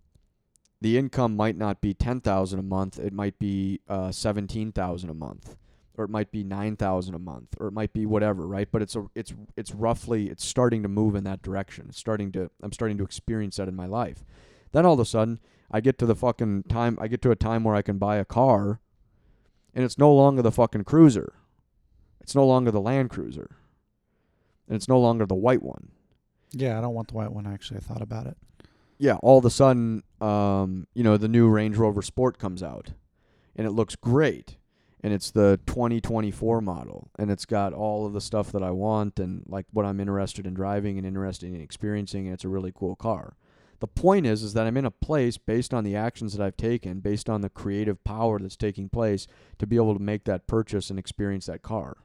[0.81, 2.99] the income might not be ten thousand a month.
[2.99, 5.55] It might be uh, seventeen thousand a month,
[5.97, 8.67] or it might be nine thousand a month, or it might be whatever, right?
[8.71, 11.85] But it's a it's it's roughly it's starting to move in that direction.
[11.89, 14.23] It's starting to I'm starting to experience that in my life.
[14.71, 15.39] Then all of a sudden,
[15.71, 16.97] I get to the fucking time.
[17.01, 18.81] I get to a time where I can buy a car,
[19.73, 21.33] and it's no longer the fucking cruiser.
[22.21, 23.55] It's no longer the Land Cruiser,
[24.67, 25.89] and it's no longer the white one.
[26.51, 27.45] Yeah, I don't want the white one.
[27.45, 28.37] Actually, I thought about it.
[28.97, 32.91] yeah, all of a sudden, um, you know, the new Range Rover Sport comes out,
[33.55, 34.57] and it looks great,
[35.05, 39.19] and it's the 2024 model, and it's got all of the stuff that I want
[39.19, 42.71] and like what I'm interested in driving and interested in experiencing, and it's a really
[42.73, 43.35] cool car.
[43.81, 46.57] The point is, is that I'm in a place based on the actions that I've
[46.57, 49.27] taken, based on the creative power that's taking place,
[49.59, 51.97] to be able to make that purchase and experience that car.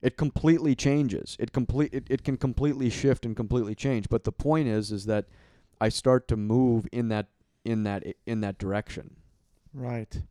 [0.00, 1.36] it completely changes.
[1.38, 4.08] It complete it, it can completely shift and completely change.
[4.08, 5.26] But the point is is that
[5.82, 7.28] I start to move in that
[7.62, 9.16] in that in that direction.
[9.74, 10.22] Right.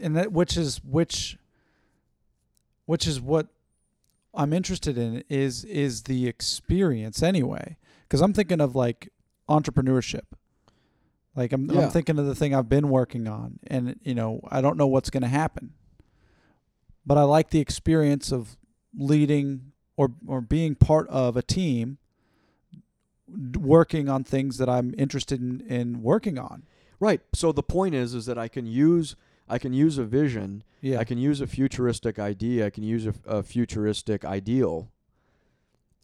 [0.00, 1.38] And that which is which
[2.84, 3.48] which is what
[4.34, 7.78] I'm interested in is is the experience anyway.
[8.08, 9.10] Cuz I'm thinking of like
[9.48, 10.26] entrepreneurship.
[11.34, 11.84] Like I'm Yeah.
[11.84, 14.86] I'm thinking of the thing I've been working on and you know, I don't know
[14.86, 15.72] what's going to happen.
[17.06, 18.56] But I like the experience of
[18.94, 21.98] leading or or being part of a team
[23.58, 26.64] working on things that I'm interested in, in working on.
[27.00, 27.20] Right.
[27.34, 29.16] So the point is is that I can use
[29.48, 30.98] I can use a vision, Yeah.
[30.98, 34.90] I can use a futuristic idea, I can use a, a futuristic ideal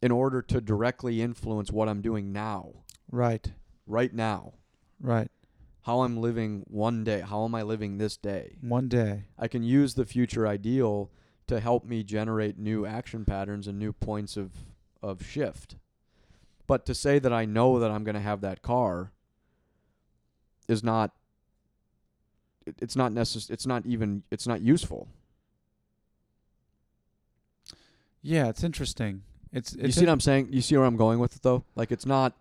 [0.00, 2.72] in order to directly influence what I'm doing now,
[3.11, 3.52] right.
[3.87, 4.55] right now.
[5.00, 5.31] Right.
[5.83, 8.57] How I'm living one day, how am I living this day?
[8.61, 9.24] One day.
[9.38, 11.11] I can use the future ideal
[11.48, 14.52] to help me generate new action patterns and new points of
[15.02, 15.76] of shift.
[16.68, 19.12] But to say that I know that I'm going to have that car
[20.73, 21.13] is not
[22.67, 25.09] it- it's not necess- it's not even it's not useful.
[28.23, 29.23] Yeah, it's interesting.
[29.53, 30.49] It's you it's see what I'm saying?
[30.53, 31.65] You see where I'm going with it though?
[31.75, 32.35] Like it's not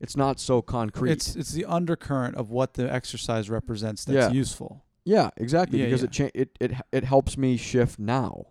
[0.00, 1.12] it's not so concrete.
[1.12, 4.30] it's it's the undercurrent of what the exercise represents that's Yeah.
[4.30, 4.84] useful.
[5.04, 6.06] yeah, exactly Yeah, because yeah.
[6.06, 8.46] it cha- it it it helps me shift now.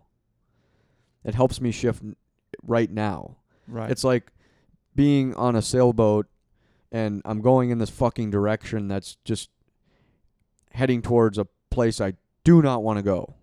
[1.24, 2.02] It helps me shift
[2.62, 3.36] right now.
[3.66, 3.90] Right.
[3.90, 4.30] It's like
[4.94, 6.26] being on a sailboat
[6.94, 9.50] and I'm going in this fucking direction that's just
[10.70, 13.34] heading towards a place I do not want to go.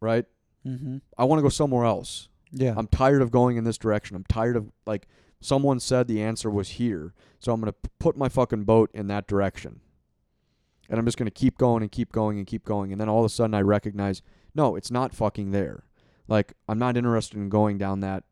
[0.00, 0.24] Right?
[0.66, 0.98] mm-hmm.
[1.18, 2.30] I want to go somewhere else.
[2.52, 2.72] Yeah.
[2.74, 4.16] I'm tired of going in this direction.
[4.16, 5.06] I'm tired of like
[5.42, 9.06] someone said the answer was here, so I'm going to put my fucking boat in
[9.08, 9.80] that direction.
[10.88, 13.10] And I'm just going to keep going and keep going and keep going and then
[13.10, 14.22] all of a sudden I recognize
[14.54, 15.84] no, it's not fucking there.
[16.28, 18.24] Like I'm not interested in going down that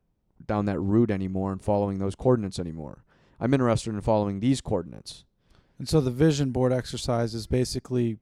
[0.47, 3.05] down that route anymore and following those coordinates anymore.
[3.41, 5.25] I'm interested in following these coordinates.
[5.79, 8.19] and so the vision board exercise is basically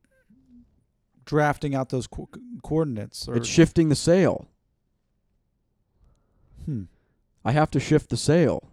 [1.26, 2.28] drafting out those co-
[2.62, 3.28] coordinates.
[3.28, 4.48] Or, It's shifting the sail.
[6.64, 6.84] hmm.
[7.44, 8.64] I have to shift the sail.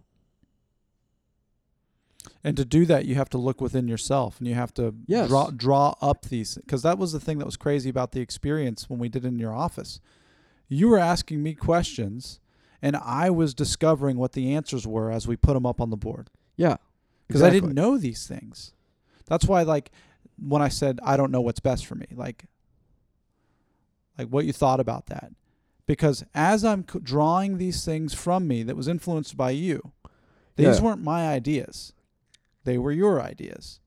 [2.44, 5.28] And to do that, you have to look within yourself, and you have to Yes.
[5.28, 6.56] draw draw up these.
[6.56, 9.28] Because that was the thing that was crazy about the experience when we did it
[9.28, 10.00] in your office.
[10.68, 12.40] You were asking me questions,
[12.82, 15.96] and I was discovering what the answers were as we put them up on the
[15.96, 16.30] board.
[16.56, 16.76] Yeah.
[17.26, 18.72] because I didn't know these things.
[19.26, 19.90] That's why, like,
[20.38, 22.46] when I said I don't know what's best for me, like,
[24.16, 25.32] like what you thought about that,
[25.86, 29.92] because as I'm c- drawing these things from me that was influenced by you,
[30.56, 30.82] these Yeah.
[30.84, 31.92] weren't my ideas;
[32.64, 33.80] they were your ideas,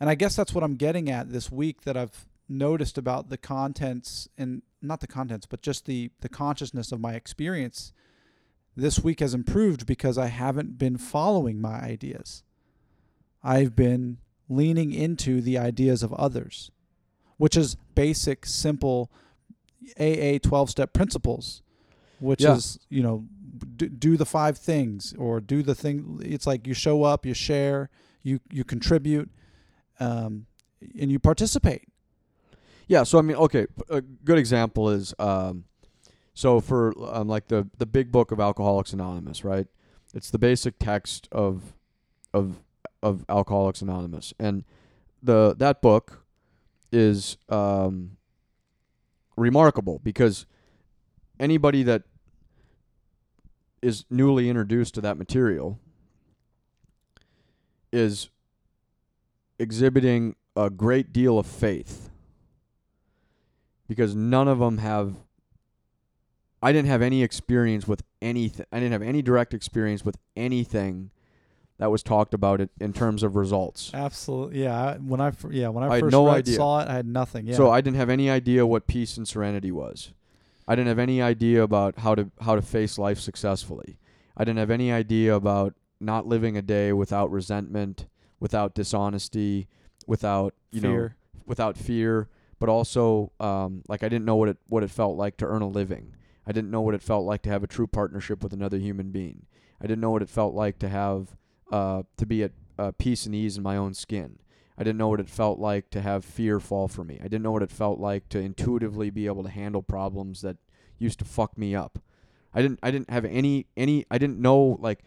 [0.00, 3.38] and I guess that's what I'm getting at this week that I've noticed about the
[3.38, 7.92] contents and not the contents, but just the the consciousness of my experience.
[8.76, 12.42] This week has improved because I haven't been following my ideas.
[13.42, 16.70] I've been leaning into the ideas of others,
[17.36, 19.10] which is basic, simple
[20.00, 21.62] AA 12 step principles,
[22.20, 22.54] which Yeah.
[22.56, 23.26] is, you know,
[23.76, 26.20] do, do the five things or do the thing.
[26.22, 27.90] It's like you show up, you share,
[28.22, 29.30] you, you contribute,
[30.00, 30.46] um,
[30.98, 31.82] and you participate.
[32.88, 35.64] Yeah, so I mean, okay, A good example is um,
[36.34, 39.66] so for um, like the the big book of Alcoholics Anonymous, right?
[40.14, 41.74] It's the basic text of
[42.32, 42.62] of
[43.02, 44.64] of Alcoholics Anonymous, and
[45.22, 46.24] the that book
[46.90, 48.16] is um,
[49.36, 50.46] remarkable because
[51.40, 52.02] anybody that
[53.80, 55.78] is newly introduced to that material
[57.92, 58.28] is
[59.58, 62.10] exhibiting a great deal of faith
[63.88, 65.16] because none of them have
[66.62, 68.66] I didn't have any experience with anything.
[68.72, 71.10] I didn't have any direct experience with anything
[71.78, 73.90] that was talked about it in terms of results.
[73.92, 74.62] Absolutely.
[74.62, 74.80] Yeah.
[74.80, 77.46] I- When I, yeah, when I, I first no read, saw it, I had nothing.
[77.48, 77.56] Yeah.
[77.56, 80.12] So I didn't have any idea what peace and serenity was.
[80.68, 83.98] I didn't have any idea about how to how to face life successfully.
[84.36, 88.06] I didn't have any idea about not living a day without resentment,
[88.38, 89.66] without dishonesty,
[90.06, 90.88] without you know
[91.46, 92.28] without fear,
[92.60, 95.62] but also um, like I didn't know what it what it felt like to earn
[95.62, 96.14] a living.
[96.46, 99.10] I didn't know what it felt like to have a true partnership with another human
[99.10, 99.46] being.
[99.80, 101.36] I didn't know what it felt like to have
[101.70, 104.38] uh, to be at uh, peace and ease in my own skin.
[104.76, 107.18] I didn't know what it felt like to have fear fall for me.
[107.20, 110.56] I didn't know what it felt like to intuitively be able to handle problems that
[110.98, 111.98] used to fuck me up.
[112.54, 115.00] I didn't I didn't have any any I didn't know like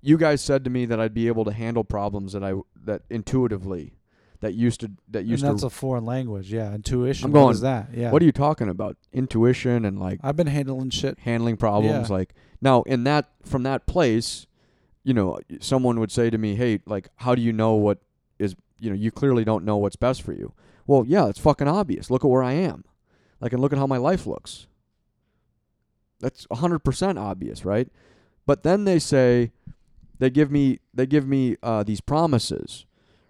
[0.00, 2.54] you guys said to me that I'd be able to handle problems that I
[2.84, 3.94] that intuitively
[4.40, 6.52] that used to that used And that's to a foreign language.
[6.52, 6.74] Yeah.
[6.74, 7.26] Intuition.
[7.26, 7.88] I'm What going, is that?
[7.94, 8.10] Yeah.
[8.10, 8.96] What are you talking about?
[9.12, 11.18] Intuition and like I've been handling shit.
[11.20, 12.14] handling problems Yeah.
[12.16, 14.46] like now in that from that place
[15.02, 18.00] you know, someone would say to me, "Hey, like, how do you know what
[18.38, 20.52] is, you know, you clearly don't know what's best for you."
[20.86, 22.10] Well, yeah, it's fucking obvious.
[22.10, 22.84] Look at where I am.
[23.40, 24.66] Like, and look at how my life looks.
[26.20, 27.88] That's 100% obvious, right?
[28.44, 29.52] But then they say
[30.18, 32.84] they give me they give me uh, these promises,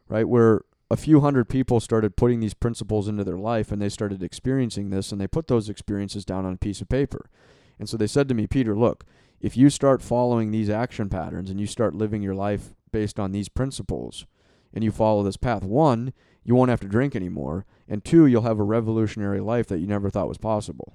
[0.09, 0.29] right?
[0.29, 4.23] Where a few hundred people started putting these principles into their life and they started
[4.23, 7.31] experiencing this and they put those experiences down on a piece of paper.
[7.79, 9.05] And so they said to me, Peter, look,
[9.41, 13.31] if you start following these action patterns and you start living your life based on
[13.31, 14.27] these principles
[14.75, 16.13] and you follow this path, one,
[16.43, 19.87] you won't have to drink anymore, and two, you'll have a revolutionary life that you
[19.87, 20.95] never thought was possible.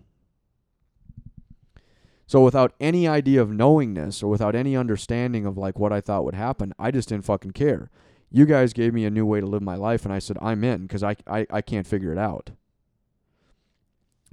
[2.27, 6.25] So without any idea of knowingness or without any understanding of like what I thought
[6.25, 7.89] would happen, I just didn't fucking care.
[8.31, 10.63] You guys gave me a new way to live my life and I said I'm
[10.63, 12.51] in because I, I I can't figure it out.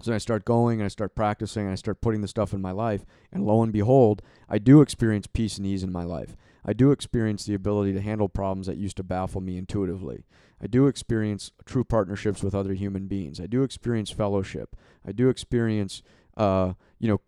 [0.03, 2.61] So I start going and I start practicing and I start putting the stuff in
[2.61, 6.36] my life and lo and behold, I do experience peace and ease in my life.
[6.64, 10.24] I do experience the ability to handle problems that used to baffle me intuitively.
[10.61, 13.40] I do experience true partnerships with other human beings.
[13.40, 14.76] I do experience fellowship.
[15.07, 16.03] I do experience
[16.36, 17.20] uh, you know,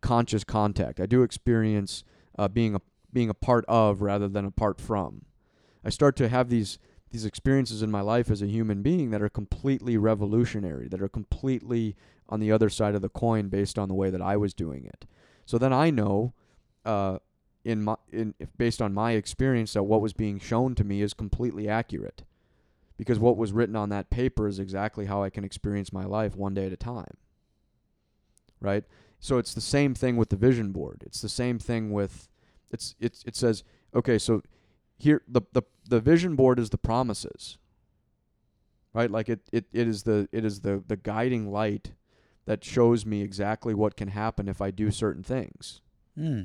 [0.00, 1.00] conscious contact.
[1.00, 2.04] I do experience
[2.38, 2.80] uh, being a
[3.12, 5.22] being a part of rather than apart from.
[5.84, 6.78] I start to have these
[7.10, 11.08] these experiences in my life as a human being that are completely revolutionary, that are
[11.08, 11.96] completely
[12.28, 14.84] on the other side of the coin based on the way that I was doing
[14.84, 15.06] it.
[15.44, 16.34] So then I know,
[16.84, 17.18] uh,
[17.64, 21.12] in my in based on my experience, that what was being shown to me is
[21.12, 22.22] completely accurate,
[22.96, 26.36] because what was written on that paper is exactly how I can experience my life
[26.36, 27.16] one day at a time.
[28.60, 28.84] Right.
[29.18, 31.02] So it's the same thing with the vision board.
[31.04, 32.28] It's the same thing with
[32.70, 33.64] it's it's it says
[33.94, 34.42] okay, so
[35.00, 37.58] here the the the vision board is the promises.
[38.92, 39.10] Right?
[39.10, 41.92] Like it it, it is the it is the the guiding light
[42.46, 45.80] that shows me exactly what can happen if I do certain things.
[46.16, 46.42] Hmm.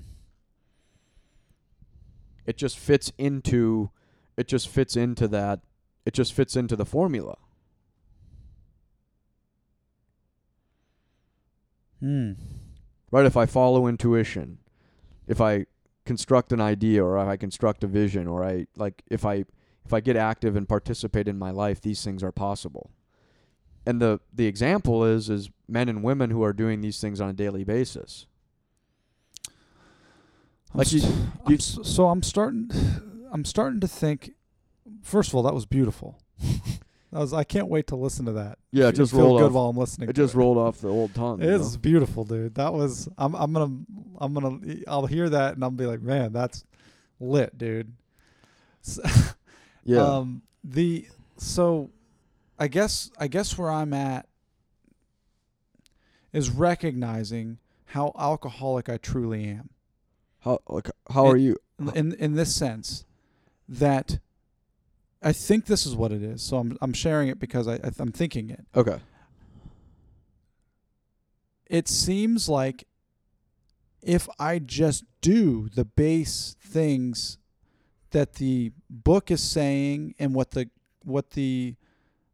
[2.46, 3.90] It just fits into
[4.38, 5.62] it just fits into that
[6.06, 7.38] it just fits into the formula.
[12.00, 12.34] Hmm.
[13.10, 13.26] right?
[13.26, 14.60] If I follow intuition,
[15.28, 15.66] if I
[16.06, 19.46] construct an idea or I construct a vision or I like if I
[19.86, 22.92] if I get active and participate in my life, these things are possible.
[23.86, 27.30] And the the example is is men and women who are doing these things on
[27.30, 28.26] a daily basis.
[30.74, 32.70] I'm Like you- I'm you- s- so I'm starting.
[33.32, 34.32] I'm starting to think.
[35.02, 36.20] First of all, that was beautiful.
[37.16, 37.34] that was.
[37.34, 38.60] I can't wait to listen to that.
[38.72, 39.52] Yeah, it just feel rolled good off.
[39.54, 40.10] while I'm listening.
[40.10, 41.42] It just rolled off the old tongue.
[41.42, 41.80] It is know?
[41.80, 42.56] beautiful, dude.
[42.56, 43.08] That was.
[43.18, 43.34] I'm.
[43.36, 43.74] I'm gonna.
[44.20, 44.60] I'm gonna.
[44.88, 46.66] I'll hear that and I'll be like, man, that's
[47.20, 47.94] lit, dude.
[48.86, 49.34] S-
[49.86, 50.02] Yeah.
[50.02, 50.42] Um.
[50.64, 51.08] The.
[51.38, 51.92] So,
[52.60, 53.12] I guess.
[53.18, 54.28] I guess where I'm at
[56.34, 59.70] is recognizing how alcoholic I truly am.
[60.40, 61.58] how like how it- are you?
[61.94, 63.06] in in this sense
[63.68, 64.20] that
[65.26, 66.44] I think this is what it is.
[66.44, 68.64] So I'm I'm sharing it because I I'm thinking it.
[68.76, 69.00] Okay.
[71.66, 72.88] It seems like
[74.04, 77.40] if I just do the base things
[78.12, 80.70] that the book is saying and what the
[81.04, 81.76] what the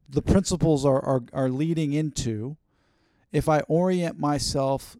[0.10, 2.58] the principles are are, are leading into,
[3.32, 4.98] if I orient myself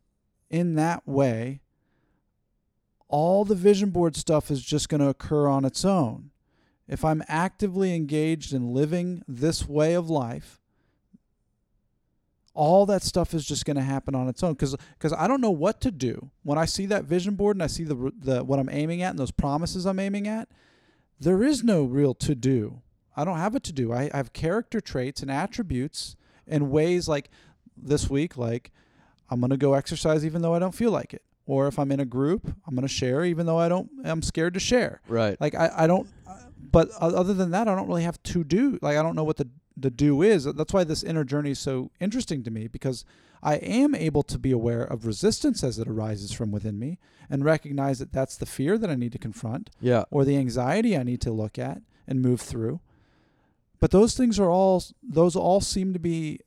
[0.50, 1.60] in that way,
[3.10, 6.31] all the vision board stuff is just going to occur on its own.
[6.92, 10.60] If I'm actively engaged in living this way of life,
[12.54, 15.40] all that stuff is just going to happen on its own because because I don't
[15.40, 18.44] know what to do when I see that vision board and I see the the
[18.44, 20.50] what I'm aiming at and those promises I'm aiming at.
[21.18, 22.82] There is no real to do.
[23.16, 23.94] I don't have a to do.
[23.94, 27.30] I, I have character traits and attributes and ways like
[27.78, 28.72] this week, like
[29.30, 31.24] I'm gonna go exercise even though I don't feel like it.
[31.46, 33.90] Or if I'm in a group, I'm gonna share even though I don't.
[34.04, 35.02] I'm scared to share.
[35.08, 35.40] Right.
[35.40, 36.08] Like I, I don't.
[36.72, 38.80] But other than that, I don't really have to do.
[38.82, 40.44] Like I don't know what the the do is.
[40.44, 43.04] That's why this inner journey is so interesting to me because
[43.42, 47.00] I am able to be aware of resistance as it arises from within me
[47.30, 50.04] and recognize that that's the fear that I need to confront Yeah.
[50.12, 52.80] or the anxiety I need to look at and move through.
[53.80, 56.42] But those things are all those all seem to be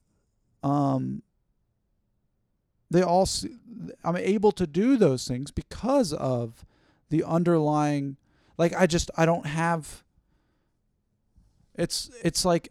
[0.62, 1.22] um
[2.90, 3.28] they all
[4.04, 6.64] I'm able to do those things because of
[7.10, 8.16] the underlying
[8.58, 10.03] like I just I don't have
[11.74, 12.70] it's it's like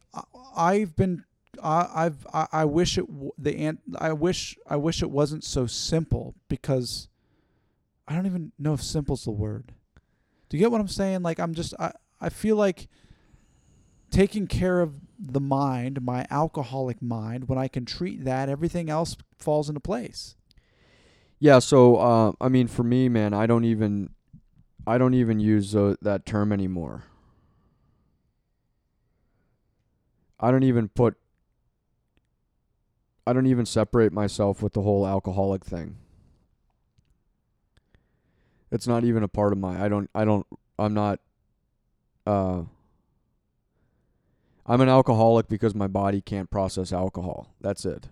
[0.56, 1.24] I've been
[1.62, 3.06] I, I've I, I wish it
[3.38, 7.08] the ant I wish I wish it wasn't so simple because
[8.08, 9.74] I don't even know if simple's the word.
[10.50, 11.22] Do you get what I'm saying?
[11.24, 11.92] Like I'm just I
[12.22, 12.88] I feel like
[14.14, 19.18] taking care of the mind, my alcoholic mind, when I can treat that, everything else
[19.40, 20.36] falls into place.
[21.40, 24.12] Yeah, so uh, I mean, for me, man, I don't even,
[24.86, 27.04] I don't even use uh, that term anymore.
[30.44, 31.16] I don't even put
[33.26, 35.96] I don't even separate myself with the whole alcoholic thing.
[38.70, 40.46] It's not even a part of my I don't I don't
[40.78, 41.22] I'm not
[42.28, 42.64] uh
[44.66, 47.54] I'm an alcoholic because my body can't process alcohol.
[47.62, 48.10] That's it.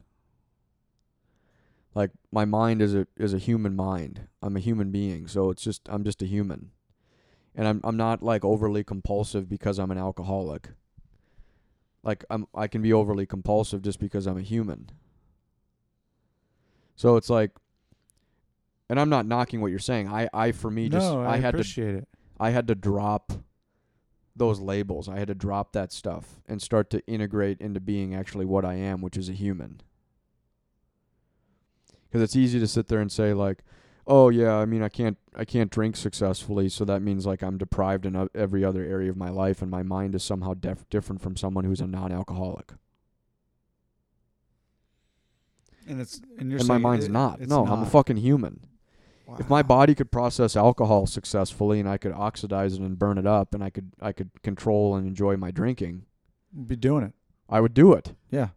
[1.94, 4.28] Like my mind is a is a human mind.
[4.42, 6.72] I'm a human being, so it's just I'm just a human.
[7.54, 10.70] And I'm I'm not like overly compulsive because I'm an alcoholic.
[12.04, 14.90] Like I'm I can be overly compulsive just because I'm a human.
[16.96, 17.52] So it's like
[18.90, 20.08] and I'm not knocking what you're saying.
[20.08, 22.08] I I for me just no, I, I had to appreciate it.
[22.40, 23.34] I had to drop
[24.36, 25.08] those labels.
[25.08, 28.76] I had to drop that stuff and start to integrate into being actually what I
[28.76, 29.82] am, which is a human.
[32.08, 33.60] Because it's easy to sit there and say like,
[34.08, 37.58] "Oh yeah, I mean I can't I can't drink successfully, so that means like I'm
[37.58, 41.22] deprived in every other area of my life, and my mind is somehow def- different
[41.22, 42.74] from someone who's a non-alcoholic."
[45.88, 47.42] And it's and you're and my mind's it- not.
[47.42, 48.68] No, I'm a fucking human.
[49.40, 53.26] If my body could process alcohol successfully and I could oxidize it and burn it
[53.26, 56.04] up and I could I could control and enjoy my drinking,
[56.68, 57.14] be doing it.
[57.48, 58.14] I would do it.
[58.30, 58.50] Yeah.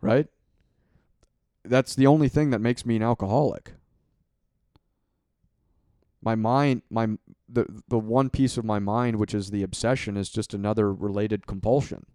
[0.00, 0.26] right?
[1.64, 3.74] That's the only thing that makes me an alcoholic.
[6.22, 7.08] My mind, my
[7.48, 11.46] the the one piece of my mind which is the obsession is just another related
[11.46, 12.06] compulsion.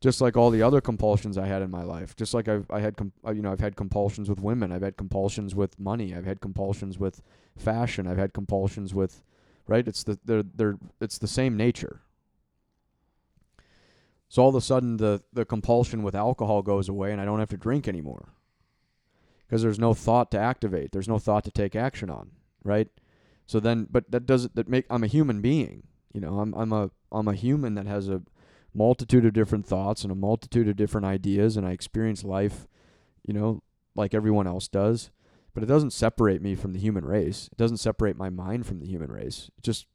[0.00, 2.80] Just like all the other compulsions I had in my life, just like I've I
[2.80, 2.94] had
[3.26, 6.40] uh, you know I've had compulsions with women, I've had compulsions with money, I've had
[6.40, 7.22] compulsions with
[7.56, 9.22] fashion, I've had compulsions with,
[9.66, 9.86] right?
[9.86, 12.00] It's the they're they're it's the same nature.
[14.28, 17.38] So all of a sudden, the the compulsion with alcohol goes away, and I don't
[17.38, 18.34] have to drink anymore
[19.54, 20.90] because there's no thought to activate.
[20.90, 22.32] There's no thought to take action on,
[22.64, 22.88] right?
[23.46, 25.84] So then, but that doesn't that make I'm a human being.
[26.12, 28.22] You know, I'm I'm a I'm a human that has a
[28.74, 32.66] multitude of different thoughts and a multitude of different ideas, and I experience life,
[33.24, 33.62] you know,
[33.94, 35.12] like everyone else does.
[35.54, 37.48] But it doesn't separate me from the human race.
[37.52, 39.52] It doesn't separate my mind from the human race.
[39.56, 39.86] It just,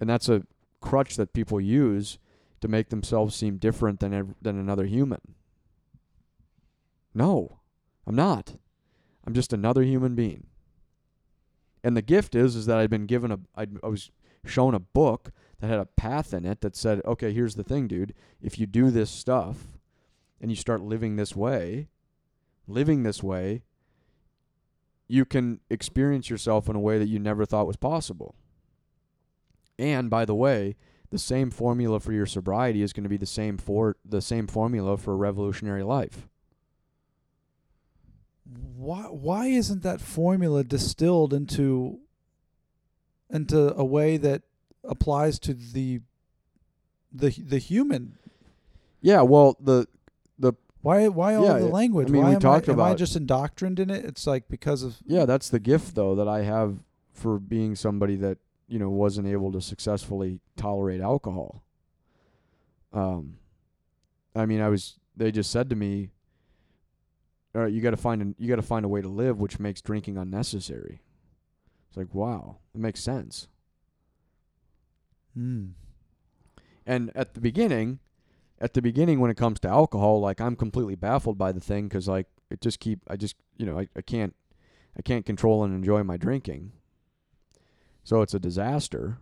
[0.00, 0.44] and that's a
[0.80, 2.16] crutch that people use
[2.62, 5.34] to make themselves seem different than than another human.
[7.12, 7.58] No,
[8.06, 8.54] I'm not.
[9.28, 10.46] I'm just another human being.
[11.84, 14.10] And the gift is is that I'd been given a I'd, I was
[14.46, 17.88] shown a book that had a path in it that said, "Okay, here's the thing,
[17.88, 18.14] dude.
[18.40, 19.78] If you do this stuff
[20.40, 21.88] and you start living this way,
[22.66, 23.64] living this way,
[25.08, 28.34] you can experience yourself in a way that you never thought was possible."
[29.78, 30.74] And by the way,
[31.10, 34.46] the same formula for your sobriety is going to be the same for the same
[34.46, 36.26] formula for a revolutionary life.
[38.76, 42.00] Why why isn't that formula distilled into
[43.30, 44.42] into a way that
[44.84, 46.00] applies to the
[47.12, 48.16] the the human?
[49.00, 49.86] Yeah, well, the
[50.38, 52.08] the Why why all Yeah, the language?
[52.08, 54.04] I mean, why we am talked I, am I just indoctrined in it?
[54.04, 56.78] It's like because of yeah, that's the gift though that I have
[57.12, 58.38] for being somebody that,
[58.68, 61.62] you know, wasn't able to successfully tolerate alcohol.
[62.92, 63.38] Um
[64.34, 66.10] I mean, I was they just said to me,
[67.58, 69.40] "All right, you got to find an, you got to find a way to live
[69.40, 71.02] which makes drinking unnecessary."
[71.88, 73.48] It's like, "Wow, it makes sense."
[75.36, 75.72] Mm.
[76.86, 77.98] And at the beginning,
[78.60, 81.88] at the beginning when it comes to alcohol, like I'm completely baffled by the thing
[81.88, 84.36] because like it just keep I just you know I, I can't
[84.96, 86.70] I can't control and enjoy my drinking.
[88.04, 89.18] So it's a disaster,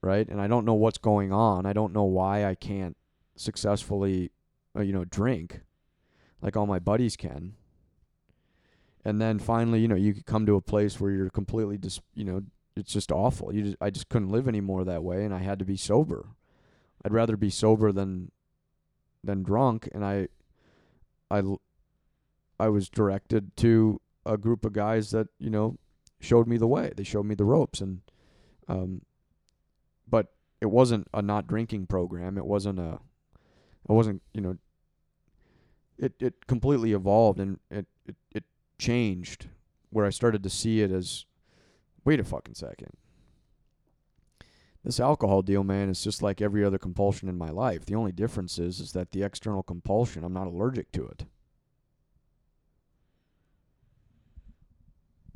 [0.00, 0.28] right?
[0.28, 1.66] And I don't know what's going on.
[1.66, 2.96] I don't know why I can't
[3.34, 4.30] successfully,
[4.76, 5.62] uh, you know, drink
[6.42, 7.54] like all my buddies can.
[9.04, 12.24] And then finally, you know, you come to a place where you're completely just, you
[12.24, 12.42] know,
[12.76, 13.54] it's just awful.
[13.54, 16.26] You just, I just couldn't live anymore that way, and I had to be sober.
[17.04, 18.30] I'd rather be sober than
[19.24, 20.28] than drunk, and I,
[21.30, 21.42] I,
[22.60, 25.78] I was directed to a group of guys that you know
[26.20, 26.92] showed me the way.
[26.96, 28.00] They showed me the ropes, and
[28.68, 29.02] um,
[30.08, 32.36] but it wasn't a not drinking program.
[32.36, 32.98] It wasn't a,
[33.88, 34.58] it wasn't you know.
[35.98, 38.44] It it completely evolved and it it, it
[38.78, 39.48] changed
[39.90, 41.24] where I started to see it as,
[42.04, 42.90] wait a fucking second.
[44.84, 47.86] This alcohol deal, man, is just like every other compulsion in my life.
[47.86, 51.24] The only difference is is that the external compulsion, I'm not allergic to it.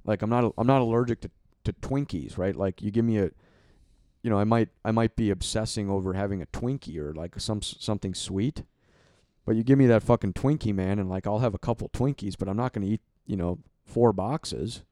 [0.05, 1.31] Like I'm not I'm not allergic to,
[1.65, 2.55] to Twinkies, right?
[2.55, 3.31] Like you give me a
[4.23, 7.63] you know, I might I might be obsessing over having a Twinkie or like some
[7.63, 8.63] something sweet.
[9.45, 12.37] But you give me that fucking Twinkie, man, and like I'll have a couple Twinkies,
[12.39, 14.83] but I'm not going to eat, you know, four boxes.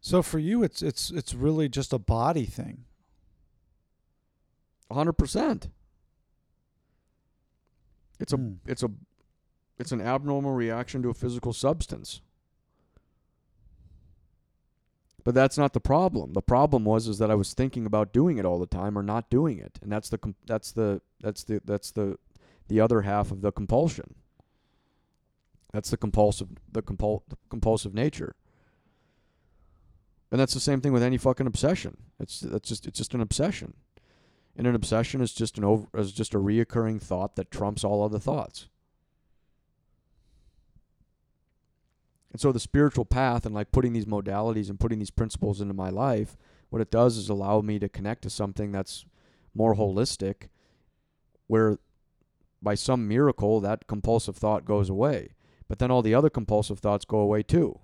[0.00, 2.84] So for you, it's it's it's really just a body thing.
[4.90, 5.68] hundred percent.
[8.18, 8.52] It's a Hmm.
[8.66, 8.90] it's a
[9.78, 12.20] it's an abnormal reaction to a physical substance.
[15.24, 16.34] But that's not the problem.
[16.34, 19.02] The problem was is that I was thinking about doing it all the time or
[19.02, 22.16] not doing it, and that's the com- that's the that's the that's the
[22.68, 24.14] the other half of the compulsion.
[25.72, 28.34] That's the compulsive the compul- compulsive nature.
[30.30, 31.96] And that's the same thing with any fucking obsession.
[32.18, 33.74] It's that's just it's just an obsession.
[34.56, 38.02] And an obsession is just an over is just a reoccurring thought that trumps all
[38.02, 38.68] other thoughts.
[42.32, 45.72] And so the spiritual path and like putting these modalities and putting these principles into
[45.72, 46.36] my life,
[46.68, 49.06] what it does is allow me to connect to something that's
[49.54, 50.48] more holistic
[51.46, 51.78] where
[52.62, 55.30] by some miracle that compulsive thought goes away.
[55.68, 57.80] But then all the other compulsive thoughts go away too.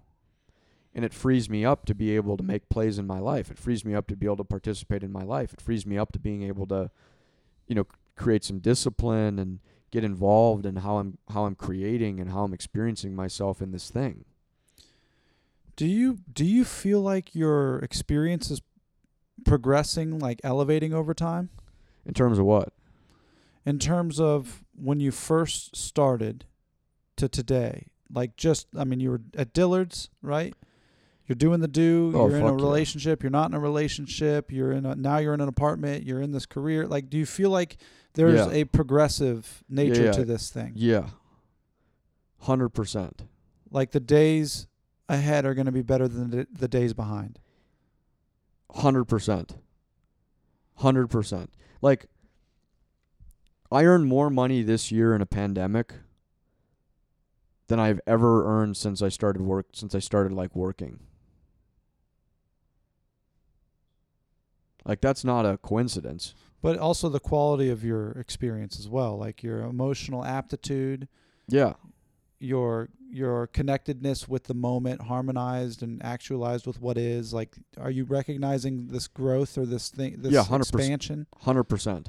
[0.95, 3.51] And it frees me up to be able to make plays in my life.
[3.51, 5.53] It frees me up to be able to participate in my life.
[5.53, 6.91] It frees me up to being able to,
[7.67, 9.61] you know, create some discipline and
[9.91, 13.91] get involved in how I'm how I'm creating and how I'm experiencing myself in this
[13.91, 14.25] thing.
[15.77, 18.61] Do you do you feel like your experience is
[19.45, 21.51] progressing, like elevating over time?
[22.05, 22.73] In terms of what?
[23.65, 26.45] In terms of when you first started
[27.17, 30.55] to today, like just I mean, you were at Dillard's, right?
[31.27, 32.13] You're doing the do.
[32.15, 32.65] Oh, you're in a fuck yeah.
[32.65, 33.23] relationship.
[33.23, 34.51] You're not in a relationship.
[34.51, 35.19] You're in a now.
[35.19, 36.05] You're in an apartment.
[36.05, 36.87] You're in this career.
[36.87, 37.77] Like, do you feel like
[38.15, 38.53] there's Yeah.
[38.53, 40.13] a progressive nature yeah.
[40.13, 40.73] to this thing?
[40.75, 41.11] Yeah.
[42.45, 43.13] 100%.
[43.71, 44.67] Like the days
[45.09, 47.39] ahead are going to be better than the, the days behind.
[48.75, 49.55] Hundred percent.
[50.77, 51.53] Hundred percent.
[51.81, 52.07] Like
[53.73, 55.95] I earned more money this year in a pandemic
[57.69, 61.01] than I've ever earned since I started work since I started like working.
[64.85, 66.35] Like that's not a coincidence.
[66.61, 71.09] But also the quality of your experience as well, like your emotional aptitude,
[71.49, 71.75] Yeah.
[72.39, 77.35] your your connectedness with the moment, harmonized and actualized with what is.
[77.35, 80.61] Like, are you recognizing this growth or this thing, this Yeah, 100%.
[80.81, 81.27] expansion?
[81.41, 82.09] Hundred percent.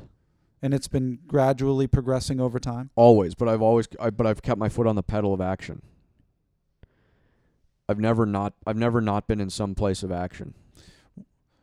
[0.63, 2.89] And it's been gradually progressing over time.
[2.95, 5.81] Always, but I've always I, but I've kept my foot on the pedal of action.
[7.89, 10.53] I've never not I've never not been in some place of action.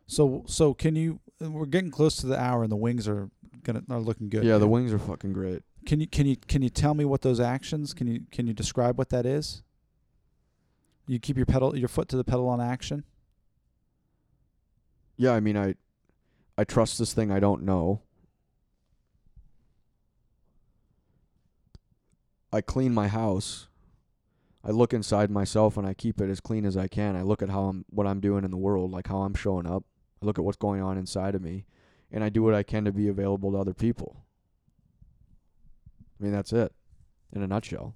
[0.07, 1.21] So, so can you?
[1.41, 3.31] We're getting close to the hour, and the wings are
[3.63, 4.45] gonna are looking good.
[4.45, 5.63] yeah, the wings are fucking great.
[5.87, 7.95] Can you can you can you tell me what those actions?
[7.95, 9.63] Can you can you describe what that is?
[11.07, 13.05] You keep your pedal your foot to the pedal on action.
[15.17, 15.77] Yeah, I mean I
[16.59, 18.03] I trust this thing I don't know.
[22.53, 23.69] I clean my house.
[24.65, 27.17] I look inside myself and I keep it as clean as I can.
[27.17, 29.67] I look at how I'm what I'm doing in the world, like how I'm showing
[29.67, 29.85] up.
[30.23, 31.65] I look at what's going on inside of me
[32.13, 34.25] and I do what I can to be available to other people.
[36.19, 36.73] I mean, that's it
[37.33, 37.95] in a nutshell.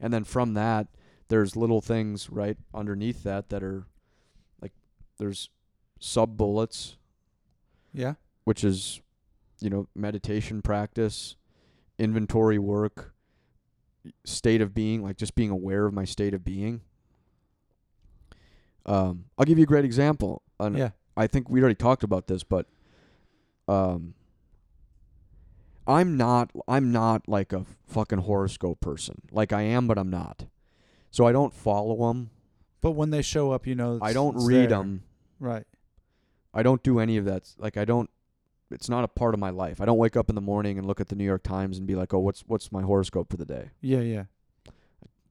[0.00, 0.86] And then from that,
[1.28, 3.86] there's little things right underneath that that are
[4.60, 4.72] like
[5.18, 5.48] there's
[5.98, 6.96] sub bullets,
[7.92, 8.14] Yeah.
[8.44, 9.00] which is,
[9.60, 11.34] you know, meditation practice,
[11.98, 13.13] inventory work,
[14.24, 16.80] state of being, like just being aware of my state of being.
[18.86, 20.42] Um, I'll give you a great example.
[20.60, 20.90] Yeah.
[21.16, 22.66] I think we already talked about this, but
[23.68, 24.14] um,
[25.86, 29.22] I'm not I'm not like a fucking horoscope person.
[29.30, 30.46] Like I am, but I'm not.
[31.10, 32.30] So I don't follow them.
[32.80, 33.98] But when they show up, you know.
[34.02, 34.68] I don't read there.
[34.68, 35.04] them.
[35.38, 35.64] Right.
[36.52, 37.48] I don't do any of that.
[37.58, 38.10] Like I don't.
[38.70, 39.80] It's not a part of my life.
[39.80, 41.86] I don't wake up in the morning and look at the New York Times and
[41.86, 44.00] be like, "Oh, what's what's my horoscope for the day?" Yeah.
[44.00, 44.24] Yeah.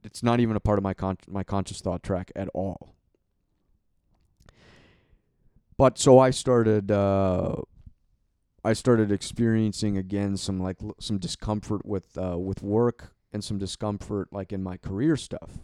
[0.03, 2.93] It's not even a part of my con- my conscious thought track at all.
[5.77, 6.91] But so I started.
[6.91, 7.55] Uh,
[8.65, 13.57] I started experiencing again some like l- some discomfort with uh, with work and some
[13.57, 15.59] discomfort like in my career stuff.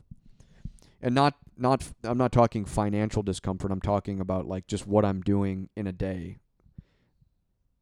[1.01, 3.71] And not not I'm not talking financial discomfort.
[3.71, 6.39] I'm talking about like just what I'm doing in a day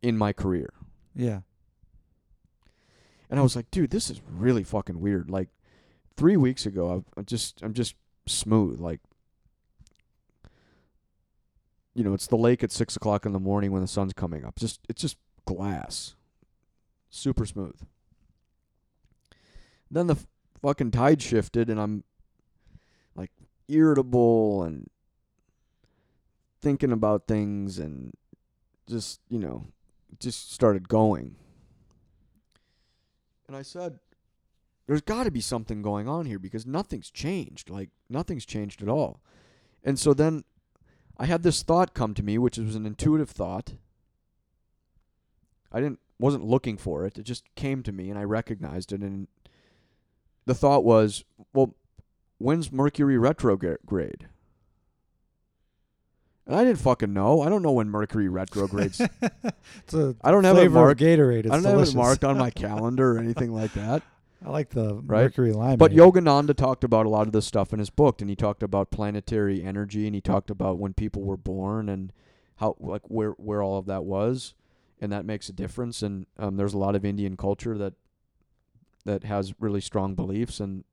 [0.01, 0.73] in my career.
[1.15, 1.41] Yeah.
[3.29, 5.29] And I was like, dude, this is really fucking weird.
[5.29, 5.49] Like
[6.15, 7.95] three weeks ago, I, I'm just I'm just
[8.25, 8.79] smooth.
[8.79, 8.99] Like
[11.97, 14.45] you know, it's the lake at six o'clock in the morning when the sun's coming
[14.45, 14.59] up.
[14.59, 16.15] Just it's just glass,
[17.09, 17.79] super smooth.
[19.89, 20.27] Then the f-
[20.61, 22.03] fucking tide shifted, and I'm
[23.15, 23.31] like
[23.67, 24.87] irritable and
[26.61, 28.13] thinking about things, and
[28.87, 29.65] just you know,
[30.19, 31.35] just started going.
[33.47, 33.99] And I said,
[34.87, 37.69] there's got to be something going on here because nothing's changed.
[37.69, 39.21] Like, nothing's changed at all.
[39.83, 40.43] And so then
[41.17, 43.73] I had this thought come to me, which was an intuitive thought.
[45.71, 47.17] I didn't wasn't looking for it.
[47.17, 49.27] It just came to me and I recognized it and
[50.45, 51.75] the thought was, well,
[52.37, 54.27] when's Mercury retrograde?
[56.47, 57.41] And I didn't fucking know.
[57.41, 59.01] I don't know when Mercury retrogrades.
[59.83, 61.01] It's a I don't have it marked.
[61.01, 61.39] Gatorade.
[61.45, 61.93] It's I don't delicious.
[61.93, 64.01] have it marked on my calendar or anything like that.
[64.45, 65.23] I like the Right?
[65.23, 65.77] mercury lime.
[65.77, 68.63] But Yogananda talked about a lot of this stuff in his book, and he talked
[68.63, 72.13] about planetary energy, and he talked about when people were born and
[72.57, 74.53] how like where where all of that was,
[75.01, 76.01] and that makes a difference.
[76.01, 77.93] And um, there's a lot of Indian culture that
[79.05, 80.83] that has really strong beliefs, and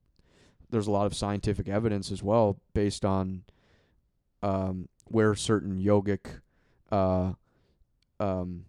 [0.71, 3.43] there's a lot of scientific evidence as well based on
[4.45, 6.27] um, where certain yogic,
[6.93, 7.33] uh,
[8.21, 8.65] um,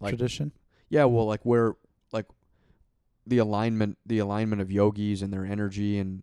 [0.00, 0.52] like tradition.
[0.88, 1.74] yeah, well, like where
[2.12, 2.26] like
[3.26, 6.22] the alignment, the alignment of yogis and their energy, and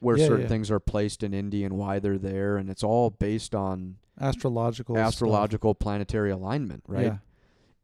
[0.00, 0.48] where Yeah, certain yeah.
[0.48, 4.94] things are placed in India and why they're there, and it's all based on Astrological.
[4.94, 5.06] stuff.
[5.08, 7.04] astrological planetary alignment, right?
[7.06, 7.16] Yeah.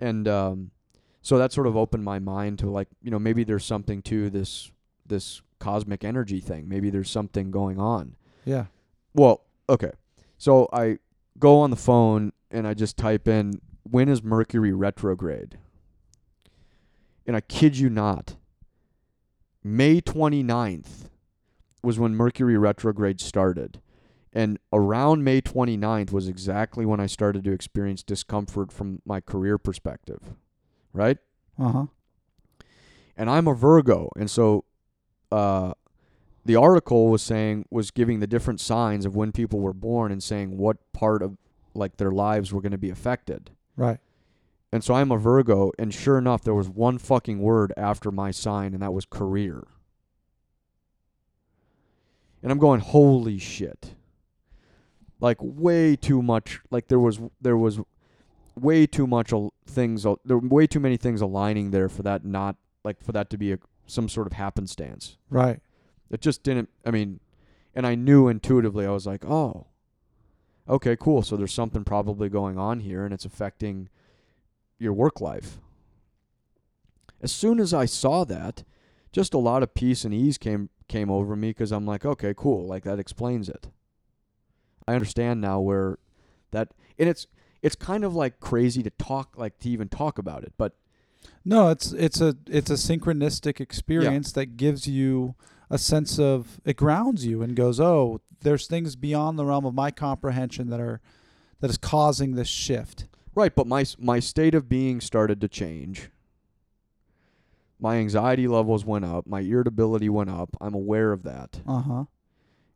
[0.01, 0.71] And um,
[1.23, 4.31] so that sort of opened my mind to like, you know, maybe there's something to
[4.31, 4.71] this
[5.07, 6.69] this cosmic energy thing.
[6.69, 8.15] Maybe there's something going on.
[8.45, 8.67] Yeah.
[9.15, 9.91] Well, okay.
[10.39, 10.99] So I
[11.39, 15.59] go on the phone and I just type in when is Mercury retrograde?
[17.27, 18.37] And I kid you not,
[19.63, 21.11] May 29th
[21.83, 23.81] was when Mercury retrograde started.
[24.33, 29.59] And around May 29th was exactly when I started to experience discomfort from my career
[29.59, 30.35] perspective.
[30.93, 31.19] Right?
[31.59, 31.87] Uh huh.
[33.17, 34.65] and I'm a Virgo, and so
[35.33, 35.73] uh,
[36.49, 40.23] the article was saying was giving the different signs of when people were born and
[40.23, 41.37] saying what part of
[41.75, 43.51] like their lives were going to be affected.
[43.77, 43.99] Right.
[44.73, 48.31] And so I'm a Virgo, and sure enough, there was one fucking word after my
[48.31, 49.67] sign, and that was career.
[52.43, 53.95] And I'm going, holy shit!
[55.21, 56.61] Like way too much.
[56.71, 57.79] Like there was there was
[58.59, 60.07] way too much al- things.
[60.07, 63.29] al- There were way too many things aligning there for that not like for that
[63.31, 65.19] to be a some sort of happenstance.
[65.31, 65.61] Right.
[66.11, 66.69] It just didn't.
[66.85, 67.21] I mean,
[67.75, 68.87] and I knew intuitively.
[68.87, 69.67] I was like, oh,
[70.69, 71.23] okay, cool.
[71.23, 73.89] So there's something probably going on here, and it's affecting
[74.79, 75.59] your work life.
[77.21, 78.65] As soon as I saw that,
[79.13, 82.33] just a lot of peace and ease came came over me because I'm like, okay,
[82.37, 82.67] cool.
[82.67, 83.69] Like that explains it.
[84.87, 85.99] I understand now where
[86.53, 87.27] that, and it's
[87.61, 90.75] it's kind of like crazy to talk like to even talk about it, but
[91.45, 95.35] No, it's it's a it's a synchronistic experience that gives you
[95.71, 99.75] a sense of it grounds you and goes, "Oh, there's things beyond the realm of
[99.75, 101.01] my comprehension that are
[101.61, 106.11] that is causing this shift." Right, but my my state of being started to change.
[107.81, 110.57] My anxiety levels went up, my irritability went up.
[110.61, 111.61] I'm aware of that.
[111.65, 112.07] Uh-huh.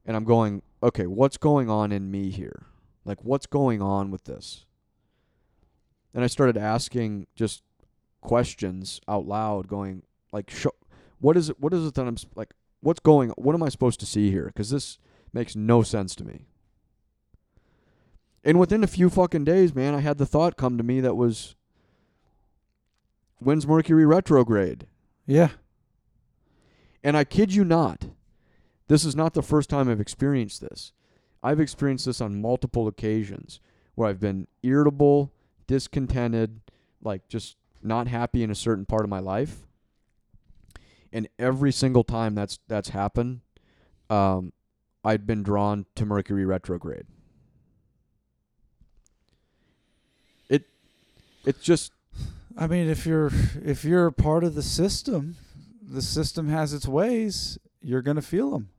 [0.07, 2.67] And I'm going, okay, what's going on in me here?
[3.05, 4.65] Like what's going on with this?
[6.15, 7.63] And I started asking just
[8.21, 10.67] questions out loud going like sh-
[11.19, 14.01] what is it what is it that I'm like what's going what am I supposed
[14.01, 14.99] to see here cuz this
[15.33, 16.47] makes no sense to me.
[18.45, 21.15] And within a few fucking days, man, I had the thought come to me that
[21.15, 21.55] was
[23.39, 24.87] when's Mercury retrograde?
[25.27, 25.51] Yeah.
[27.05, 28.07] And I kid you not,
[28.89, 30.93] this is not the first time I've experienced this.
[31.43, 33.61] I've experienced this on multiple occasions
[33.95, 35.33] where I've been irritable,
[35.67, 36.61] discontented,
[37.03, 39.67] like just not happy in a certain part of my life.
[41.13, 43.41] And every single time that's that's happened,
[44.09, 44.53] um,
[45.05, 47.07] I'd been drawn to Mercury retrograde.
[50.49, 50.65] It
[51.45, 51.93] it's just
[52.57, 53.31] I mean, if you're
[53.65, 55.37] if you're a part of the system,
[55.83, 58.71] the system has its ways, you're going to feel them.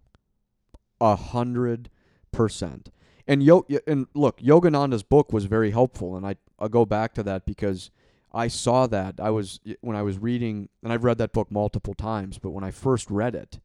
[1.02, 1.90] A hundred
[2.32, 2.90] percent.
[3.28, 7.24] And yo, and look, Yogananda's book was very helpful, and I I'll go back to
[7.24, 7.90] that because
[8.34, 11.94] I saw that I was when I was reading, and I've read that book multiple
[11.94, 13.60] times, but when I first read it,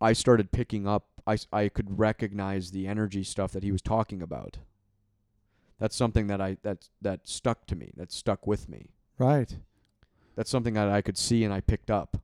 [0.00, 1.06] I started picking up.
[1.26, 4.58] I I could recognize the energy stuff that he was talking about.
[5.78, 7.92] That's something that I that that stuck to me.
[7.96, 8.90] That stuck with me.
[9.18, 9.56] Right.
[10.36, 12.18] That's something that I could see and I picked up.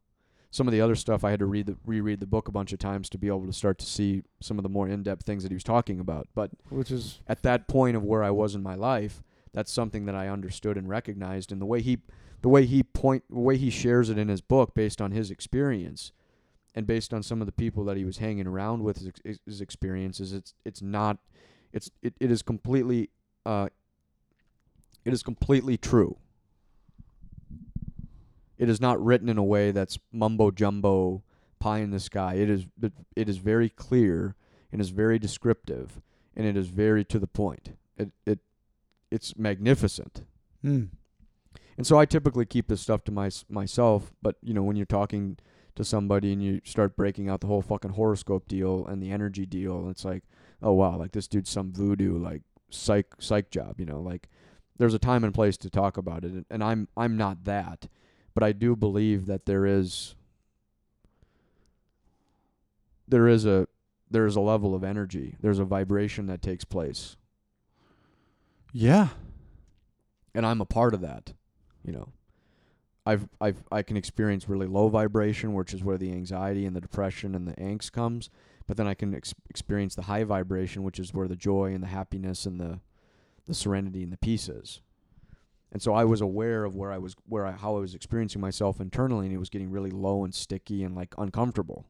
[0.50, 2.72] Some of the other stuff I had to read the reread the book a bunch
[2.72, 5.44] of times to be able to start to see some of the more in-depth things
[5.44, 6.26] that he was talking about.
[6.34, 9.22] But Which is at that point of where I was in my life,
[9.52, 11.98] that's something that I understood and recognized and the way he
[12.42, 15.30] the way he point the way he shares it in his book based on his
[15.30, 16.12] experience
[16.74, 19.60] and based on some of the people that he was hanging around with his, his
[19.60, 21.18] experiences it's it's not
[21.72, 23.10] it's it, it is completely
[23.46, 23.68] uh
[25.04, 26.16] it is completely true
[28.58, 31.22] it is not written in a way that's mumbo jumbo
[31.58, 34.36] pie in the sky it is it, it is very clear
[34.72, 36.00] and is very descriptive
[36.36, 37.76] and it is very to the point.
[37.96, 38.38] It it
[39.10, 40.24] it's magnificent.
[40.64, 40.88] Mm.
[41.76, 44.86] And so I typically keep this stuff to my, myself, but you know, when you're
[44.86, 45.38] talking
[45.76, 49.46] to somebody and you start breaking out the whole fucking horoscope deal and the energy
[49.46, 50.24] deal, it's like,
[50.62, 54.28] oh wow, like this dude's some voodoo like psych psych job, you know, like
[54.76, 57.88] there's a time and place to talk about it and I'm I'm not that,
[58.34, 60.14] but I do believe that there is
[63.08, 63.66] there is a
[64.10, 65.36] there is a level of energy.
[65.40, 67.16] There's a vibration that takes place.
[68.72, 69.08] Yeah.
[70.34, 71.32] And I'm a part of that.
[71.84, 72.08] You know.
[73.06, 76.80] I've I've I can experience really low vibration, which is where the anxiety and the
[76.80, 78.30] depression and the angst comes.
[78.66, 81.82] But then I can ex- experience the high vibration, which is where the joy and
[81.82, 82.80] the happiness and the
[83.46, 84.80] the serenity and the peace is.
[85.72, 88.40] And so I was aware of where I was, where I, how I was experiencing
[88.40, 91.86] myself internally, and it was getting really low and sticky and like uncomfortable.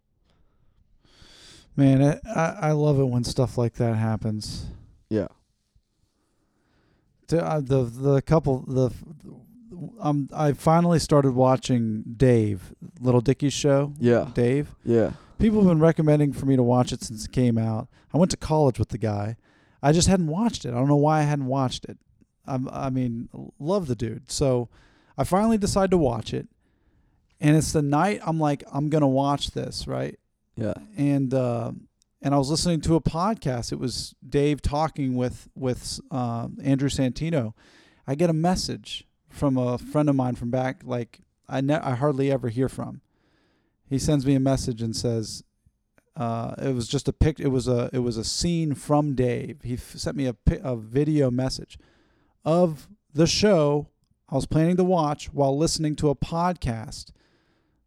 [1.76, 4.66] Man, I I love it when stuff like that happens.
[5.08, 5.28] Yeah.
[7.30, 8.90] The uh, the, the couple the
[10.00, 13.94] um I finally started watching Dave Lil Dicky's show.
[13.98, 14.30] Yeah.
[14.34, 14.74] Dave.
[14.84, 15.12] Yeah.
[15.38, 17.88] People have been recommending for me to watch it since it came out.
[18.12, 19.36] I went to college with the guy.
[19.82, 20.70] I just hadn't watched it.
[20.70, 21.96] I don't know why I hadn't watched it.
[22.46, 23.28] I'm, I mean,
[23.58, 24.30] love the dude.
[24.30, 24.68] So
[25.16, 26.48] I finally decided to watch it.
[27.40, 30.18] And it's the night I'm like, I'm going to watch this, right?
[30.56, 30.74] Yeah.
[30.98, 31.72] And, uh,
[32.22, 33.72] and I was listening to a podcast.
[33.72, 37.54] It was Dave talking with with uh, Andrew Santino.
[38.06, 41.94] I get a message from a friend of mine from back, like I ne- I
[41.94, 43.00] hardly ever hear from.
[43.86, 45.42] He sends me a message and says,
[46.16, 47.40] uh, "It was just a pic.
[47.40, 49.62] It was a it was a scene from Dave.
[49.62, 51.78] He f- sent me a a video message
[52.44, 53.88] of the show
[54.28, 57.10] I was planning to watch while listening to a podcast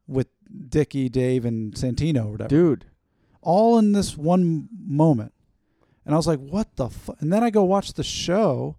[0.08, 0.28] with
[0.70, 2.86] Dicky, Dave, and Santino or whatever Dude.
[3.44, 5.34] All in this one moment.
[6.06, 7.22] And I was like, what the fuck?
[7.22, 8.76] And then I go watch the show.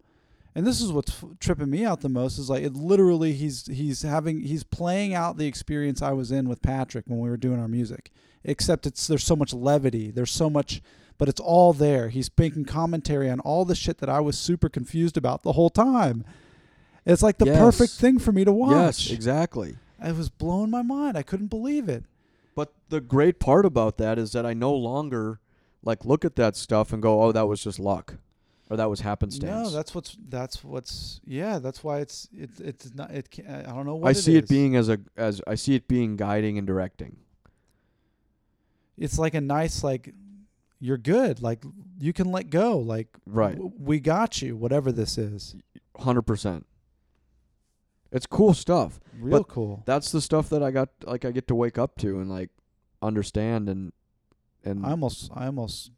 [0.55, 3.67] And this is what's f- tripping me out the most is like it literally he's
[3.67, 7.37] he's having he's playing out the experience I was in with Patrick when we were
[7.37, 8.13] doing our music.
[8.45, 10.11] Except it's there's so much levity.
[10.13, 10.81] There's so much
[11.19, 12.09] but it's all there.
[12.09, 15.71] He's making commentary on all the shit that I was super confused about the whole
[15.71, 16.25] time.
[17.07, 17.59] It's like the Yes.
[17.59, 18.73] perfect thing for me to watch.
[19.09, 19.77] Yes, exactly.
[20.05, 21.17] It was blowing my mind.
[21.17, 22.05] I couldn't believe it.
[22.55, 25.41] But the great part about that is that I no longer
[25.83, 28.17] like look at that stuff and go, "Oh, that was just luck."
[28.71, 29.51] Or that was happenstance.
[29.51, 31.59] No, that's what's that's what's yeah.
[31.59, 33.31] That's why it's it's it's not it.
[33.31, 35.75] Can, I don't know what I it see it being as a as I see
[35.75, 37.17] it being guiding and directing.
[38.97, 40.15] It's like a nice like
[40.81, 41.43] you're good.
[41.43, 41.63] Like
[41.99, 42.79] you can let go.
[42.79, 43.55] Like Right.
[43.57, 44.57] w- we got you.
[44.57, 45.57] Whatever this is,
[45.99, 46.65] 100%.
[48.15, 49.01] It's cool stuff.
[49.19, 49.83] real But cool.
[49.87, 52.51] That's the stuff that I got like I get to wake up to and like
[53.03, 53.93] understand and
[54.65, 55.91] and I almost I almost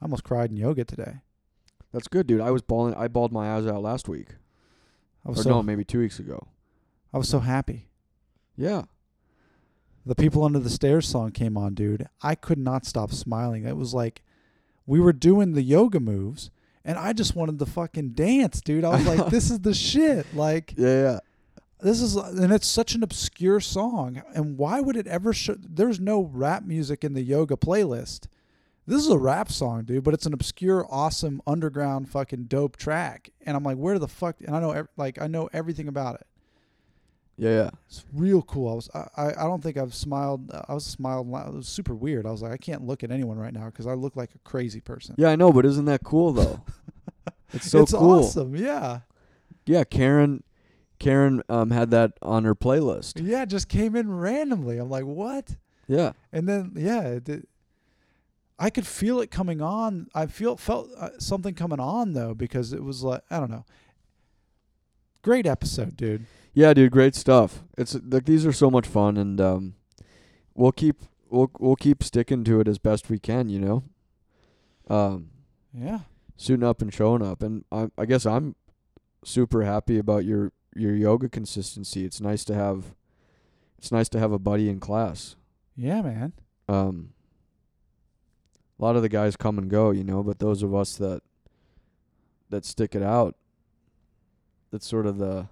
[0.00, 1.14] I almost cried in yoga today.
[1.92, 2.42] that's good, dude.
[2.42, 4.28] I was bawling I bawled my eyes out last week.
[5.24, 6.48] I Or was so no, maybe 2 weeks ago.
[7.12, 7.88] I was so happy.
[8.56, 8.82] Yeah.
[10.04, 12.06] The people under the stairs song came on, dude.
[12.22, 13.64] I could not stop smiling.
[13.66, 14.22] It was like
[14.86, 16.50] we were doing the yoga moves
[16.84, 18.84] and I just wanted to fucking dance, dude.
[18.84, 20.26] I was like, this is the shit.
[20.34, 21.18] Like Yeah, yeah.
[21.80, 26.00] This is and it's such an obscure song and why would it ever show there's
[26.00, 28.26] no rap music in the yoga playlist.
[28.86, 33.30] This is a rap song dude but it's an obscure awesome underground fucking dope track.
[33.46, 36.26] And i'm like where the fuck and i know like i know everything about it.
[37.40, 37.70] Yeah, yeah.
[37.86, 38.72] it's real cool.
[38.72, 42.26] I was i i don't think i've smiled i was smiled it was super weird.
[42.26, 44.38] I was like i can't look at anyone right now because i look like a
[44.38, 45.14] crazy person.
[45.16, 46.60] Yeah, I know, but isn't that cool though?
[47.52, 48.24] it's so it's cool.
[48.24, 49.00] awesome yeah.
[49.64, 50.42] Yeah, Karen
[50.98, 53.20] Karen um had that on her playlist.
[53.24, 56.12] yeah it just came in randomly i'm like what Yeah.
[56.32, 57.46] and then yeah it, did-
[58.58, 62.72] i could feel it coming on i feel felt uh, something coming on though because
[62.72, 63.64] it was like i don't know
[65.22, 67.62] great episode dude Yeah, dude, great stuff.
[67.76, 69.74] It's like these are so much fun and um
[70.54, 70.96] we'll keep
[71.30, 73.84] we'll we'll keep sticking to it as best we can, you know.
[74.88, 75.30] Um
[75.72, 76.00] yeah
[76.36, 78.56] suiting up and showing up and I I guess I'm
[79.24, 82.04] super happy about your your yoga consistency.
[82.04, 82.94] It's nice to have
[83.78, 85.36] it's nice to have a buddy in class.
[85.76, 86.32] yeah man
[86.68, 87.10] Um
[88.78, 91.22] a lot of the guys come and go, you know, but those of us that
[92.50, 93.36] that stick it out
[94.70, 95.48] that's sort of the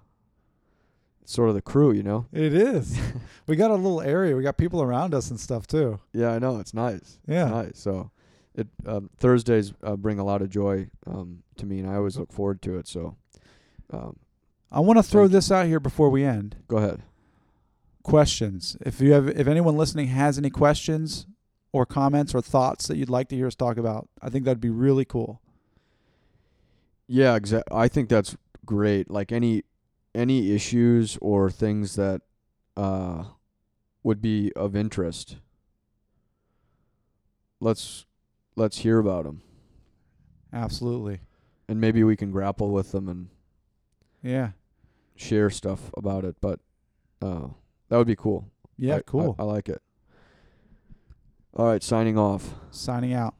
[1.24, 2.27] sort of the crew, you know.
[2.33, 2.99] it is
[3.49, 6.39] we got a little area we got people around us and stuff too Yeah, I
[6.39, 6.59] know.
[6.61, 7.18] It's nice.
[7.27, 7.79] yeah Nice.
[7.79, 8.11] So
[8.55, 12.16] it um, Thursdays uh, bring a lot of joy um, to me, and I always
[12.16, 12.89] look forward to it.
[12.89, 13.16] So
[13.93, 14.16] um,
[14.71, 17.03] i want to throw this out here before we end go ahead.
[18.03, 21.27] questions if you have if anyone listening has any questions
[21.73, 24.61] or comments or thoughts that you'd like to hear us talk about i think that'd
[24.61, 25.41] be really cool
[27.09, 27.77] Yeah, exactly.
[27.77, 29.09] I think that's great.
[29.09, 29.62] Like any
[30.12, 32.21] any issues or things that
[32.77, 33.25] uh
[34.03, 35.37] would be of interest.
[37.61, 38.07] Let's
[38.57, 39.43] let's hear about them,
[40.53, 41.21] Absolutely.
[41.69, 43.29] and maybe we can grapple with them and
[44.23, 44.51] Yeah.
[45.17, 46.37] share stuff about it.
[46.41, 46.61] But
[47.23, 47.49] uh,
[47.89, 48.51] that would be cool.
[48.79, 48.95] Yeah.
[48.95, 49.37] I- I- cool.
[49.39, 49.81] I like it.
[51.55, 52.53] All right, signing off.
[52.71, 53.35] Signing out.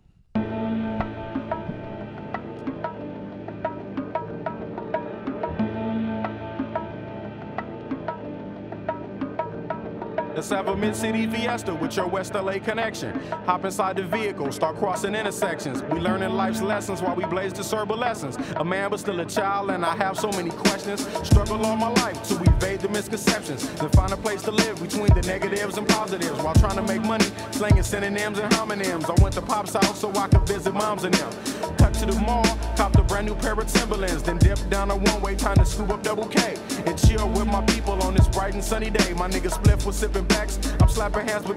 [10.37, 13.19] Let's have a mid-city fiesta with your West LA connection.
[13.47, 15.83] Hop inside the vehicle, start crossing intersections.
[15.85, 18.37] We learning life's lessons while we blaze the serba lessons.
[18.57, 21.07] A man but still a child, and I have so many questions.
[21.27, 23.69] Struggle all my life to evade misconceptions.
[23.75, 27.03] Then find a place to live between the negatives and positives while trying to make
[27.03, 29.05] money, slinging synonyms and homonyms.
[29.05, 31.33] I went to Pop's house so I could visit moms and them.
[31.77, 34.97] Cut to the mall, copped a brand new pair of Timberlands, then dipped down a
[34.97, 38.55] one-way, time to scoop up double K and chill with my people on this bright
[38.55, 39.13] and sunny day.
[39.13, 41.57] My nigga Spliff was sipping backs, I'm slapping hands with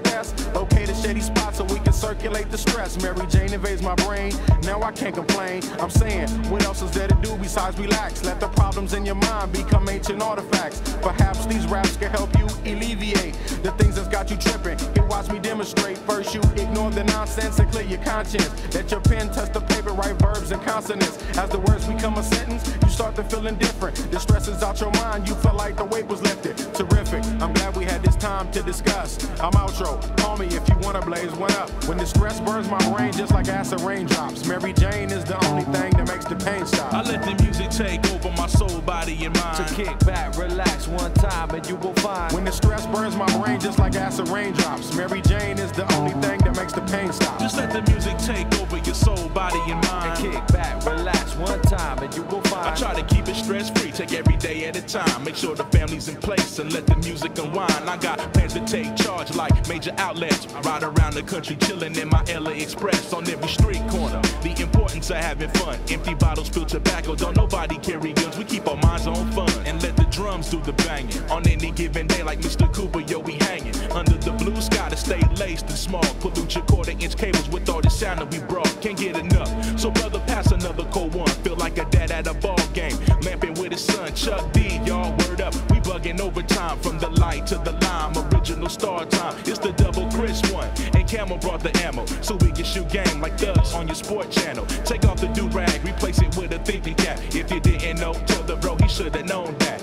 [0.56, 3.00] okay the shady spots so we can circulate the stress.
[3.02, 4.32] Mary Jane invades my brain,
[4.62, 5.62] now I can't complain.
[5.80, 8.24] I'm saying, what else is there to do besides relax?
[8.24, 10.80] Let the problems in your mind become ancient artifacts.
[11.00, 14.78] Perhaps these raps can help you alleviate the things that's got you tripping.
[14.94, 15.98] Here, watch me demonstrate.
[15.98, 18.50] First, you ignore the nonsense and clear your conscience.
[18.74, 21.18] Let your pen touch the paper, write verbs and consonants.
[21.38, 23.96] As the words become a sentence, you start to feel indifferent.
[24.10, 26.56] The stress is out your mind, you feel like the weight was lifted.
[26.74, 29.18] Terrific, I'm glad we had this time to discuss.
[29.40, 31.70] I'm outro, call me if you wanna blaze one up.
[31.86, 34.46] When the stress burns my brain just like acid raindrops.
[34.46, 36.92] Mary Jane is the only thing that makes the pain stop.
[36.92, 39.66] I let the music take over my soul, body, and mind.
[39.66, 42.32] To kick back, relax one time, and you will find.
[42.32, 44.94] When the stress burns my brain just like acid raindrops.
[44.94, 47.38] Mary Jane is the only thing that makes the pain stop.
[47.38, 50.24] Just let the music take over your soul, body, and mind.
[50.24, 52.68] and kick back, relax one time, and you will find.
[52.68, 55.24] I try to keep it stress free, take every day at a time.
[55.24, 57.88] Make sure the family's in place and let the music unwind.
[57.88, 60.46] I got plans to take charge like major outlets.
[60.54, 64.20] I ride around the country chilling in my LA Express on every street corner.
[64.42, 65.78] The importance of having fun.
[65.90, 67.14] Empty bottles, spill tobacco.
[67.14, 68.38] Don't nobody carry guns.
[68.38, 71.09] We keep our minds on fun and let the drums do the banging.
[71.30, 72.72] On any given day, like Mr.
[72.72, 76.04] Cooper, yo, we hanging under the blue sky to stay laced and small.
[76.20, 78.70] Pollute your quarter inch cables with all the sound that we brought.
[78.80, 79.50] Can't get enough.
[79.78, 81.28] So brother, pass another cold one.
[81.44, 84.80] Feel like a dad at a ball game, lamping with his son Chuck D.
[84.84, 85.54] Y'all word up.
[85.70, 88.16] We bugging overtime from the light to the lime.
[88.32, 89.36] Original star time.
[89.46, 90.68] It's the double Chris one.
[90.94, 94.30] And Camel brought the ammo, so we can shoot game like thugs on your sport
[94.30, 94.64] channel.
[94.84, 97.18] Take off the do rag, replace it with a thinking cap.
[97.34, 99.82] If you didn't know, tell the bro he should have known that.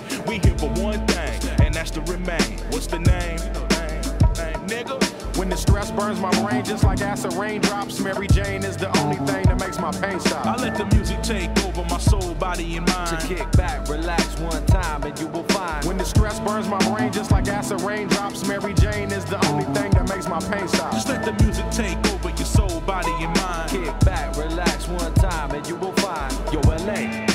[1.92, 2.60] To remain.
[2.72, 3.40] What's the name?
[4.68, 5.02] Nigga.
[5.38, 8.00] When the stress burns my brain just like acid raindrops.
[8.00, 10.46] Mary Jane is the only thing that makes my pain stop.
[10.46, 13.20] I let the music take over my soul, body, and mind.
[13.20, 15.86] To kick back, relax one time, and you will find.
[15.86, 19.66] When the stress burns my brain just like acid raindrops, Mary Jane is the only
[19.66, 20.92] thing that makes my pain stop.
[20.92, 23.70] Just let the music take over your soul, body, and mind.
[23.70, 26.34] Kick back, relax one time, and you will find.
[26.52, 27.27] Yo, LA, hit me one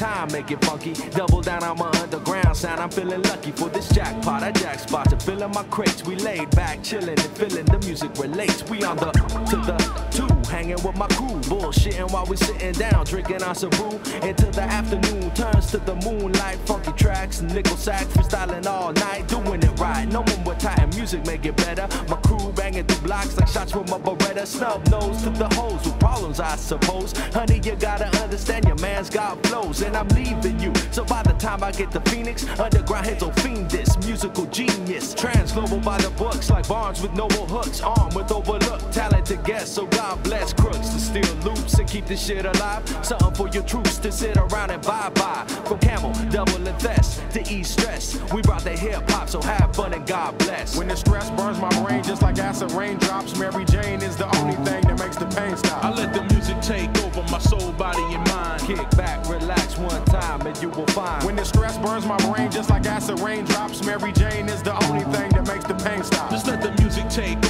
[0.00, 0.94] time, make it funky.
[1.10, 2.80] Double down on my underground sound.
[2.80, 4.42] I'm feeling lucky for this jackpot.
[4.42, 6.02] I jack spot to fill in my crates.
[6.04, 8.64] We laid back, chilling and feeling the music relates.
[8.70, 9.12] We on the
[9.50, 9.76] to the
[10.10, 14.00] two, hanging with my crew, bullshitting while we sitting down, drinking our brew.
[14.22, 19.62] Until the afternoon turns to the moonlight, funky tracks, nickel sack, freestyling all night, doing
[19.62, 20.06] it right.
[20.08, 21.86] No one with tight music make it better.
[22.08, 24.46] My crew banging through blocks like shots from a Beretta.
[24.46, 27.12] Snub nose to the hoes with problems, I suppose.
[27.32, 30.72] Honey, you gotta understand your man's got flows, and I'm leaving you.
[30.90, 35.14] So by the time I get to Phoenix, underground heads will fiend this musical genius.
[35.14, 39.74] Trans global by the books, like Barnes with noble hooks, armed with overlooked talented guests.
[39.74, 42.82] So God bless crooks to steal loops and keep this shit alive.
[43.02, 45.44] Something for your troops to sit around and bye bye.
[45.66, 48.18] From Camel, double and Thes to ease stress.
[48.32, 50.76] We brought the hip hop, so have fun and God bless.
[50.76, 54.56] When the stress burns my brain just like acid raindrops, Mary Jane is the only
[54.64, 55.84] thing that makes the pain stop.
[55.84, 58.62] I let the music take over my soul, body, and mind.
[58.62, 61.24] Kick back, relax one time, and you will find.
[61.24, 65.04] When the stress burns my brain just like acid raindrops, Mary Jane is the only
[65.14, 66.30] thing that makes the pain stop.
[66.30, 67.49] Just let the music take over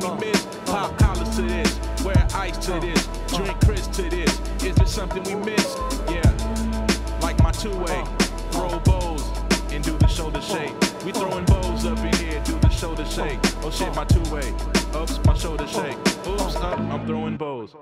[0.00, 0.46] something we miss?
[0.66, 4.40] Pop collars to this, wear ice to this, drink Chris to this.
[4.62, 5.76] Is it something we miss?
[6.08, 8.04] Yeah, like my two-way,
[8.50, 9.22] throw bows
[9.70, 10.72] and do the shoulder shake.
[11.04, 13.38] We throwing bows up in here, do the shoulder shake.
[13.62, 14.54] Oh shit, my two-way.
[14.94, 15.98] Oops, my shoulder shake.
[16.26, 17.74] Oops, up, I'm throwing bows.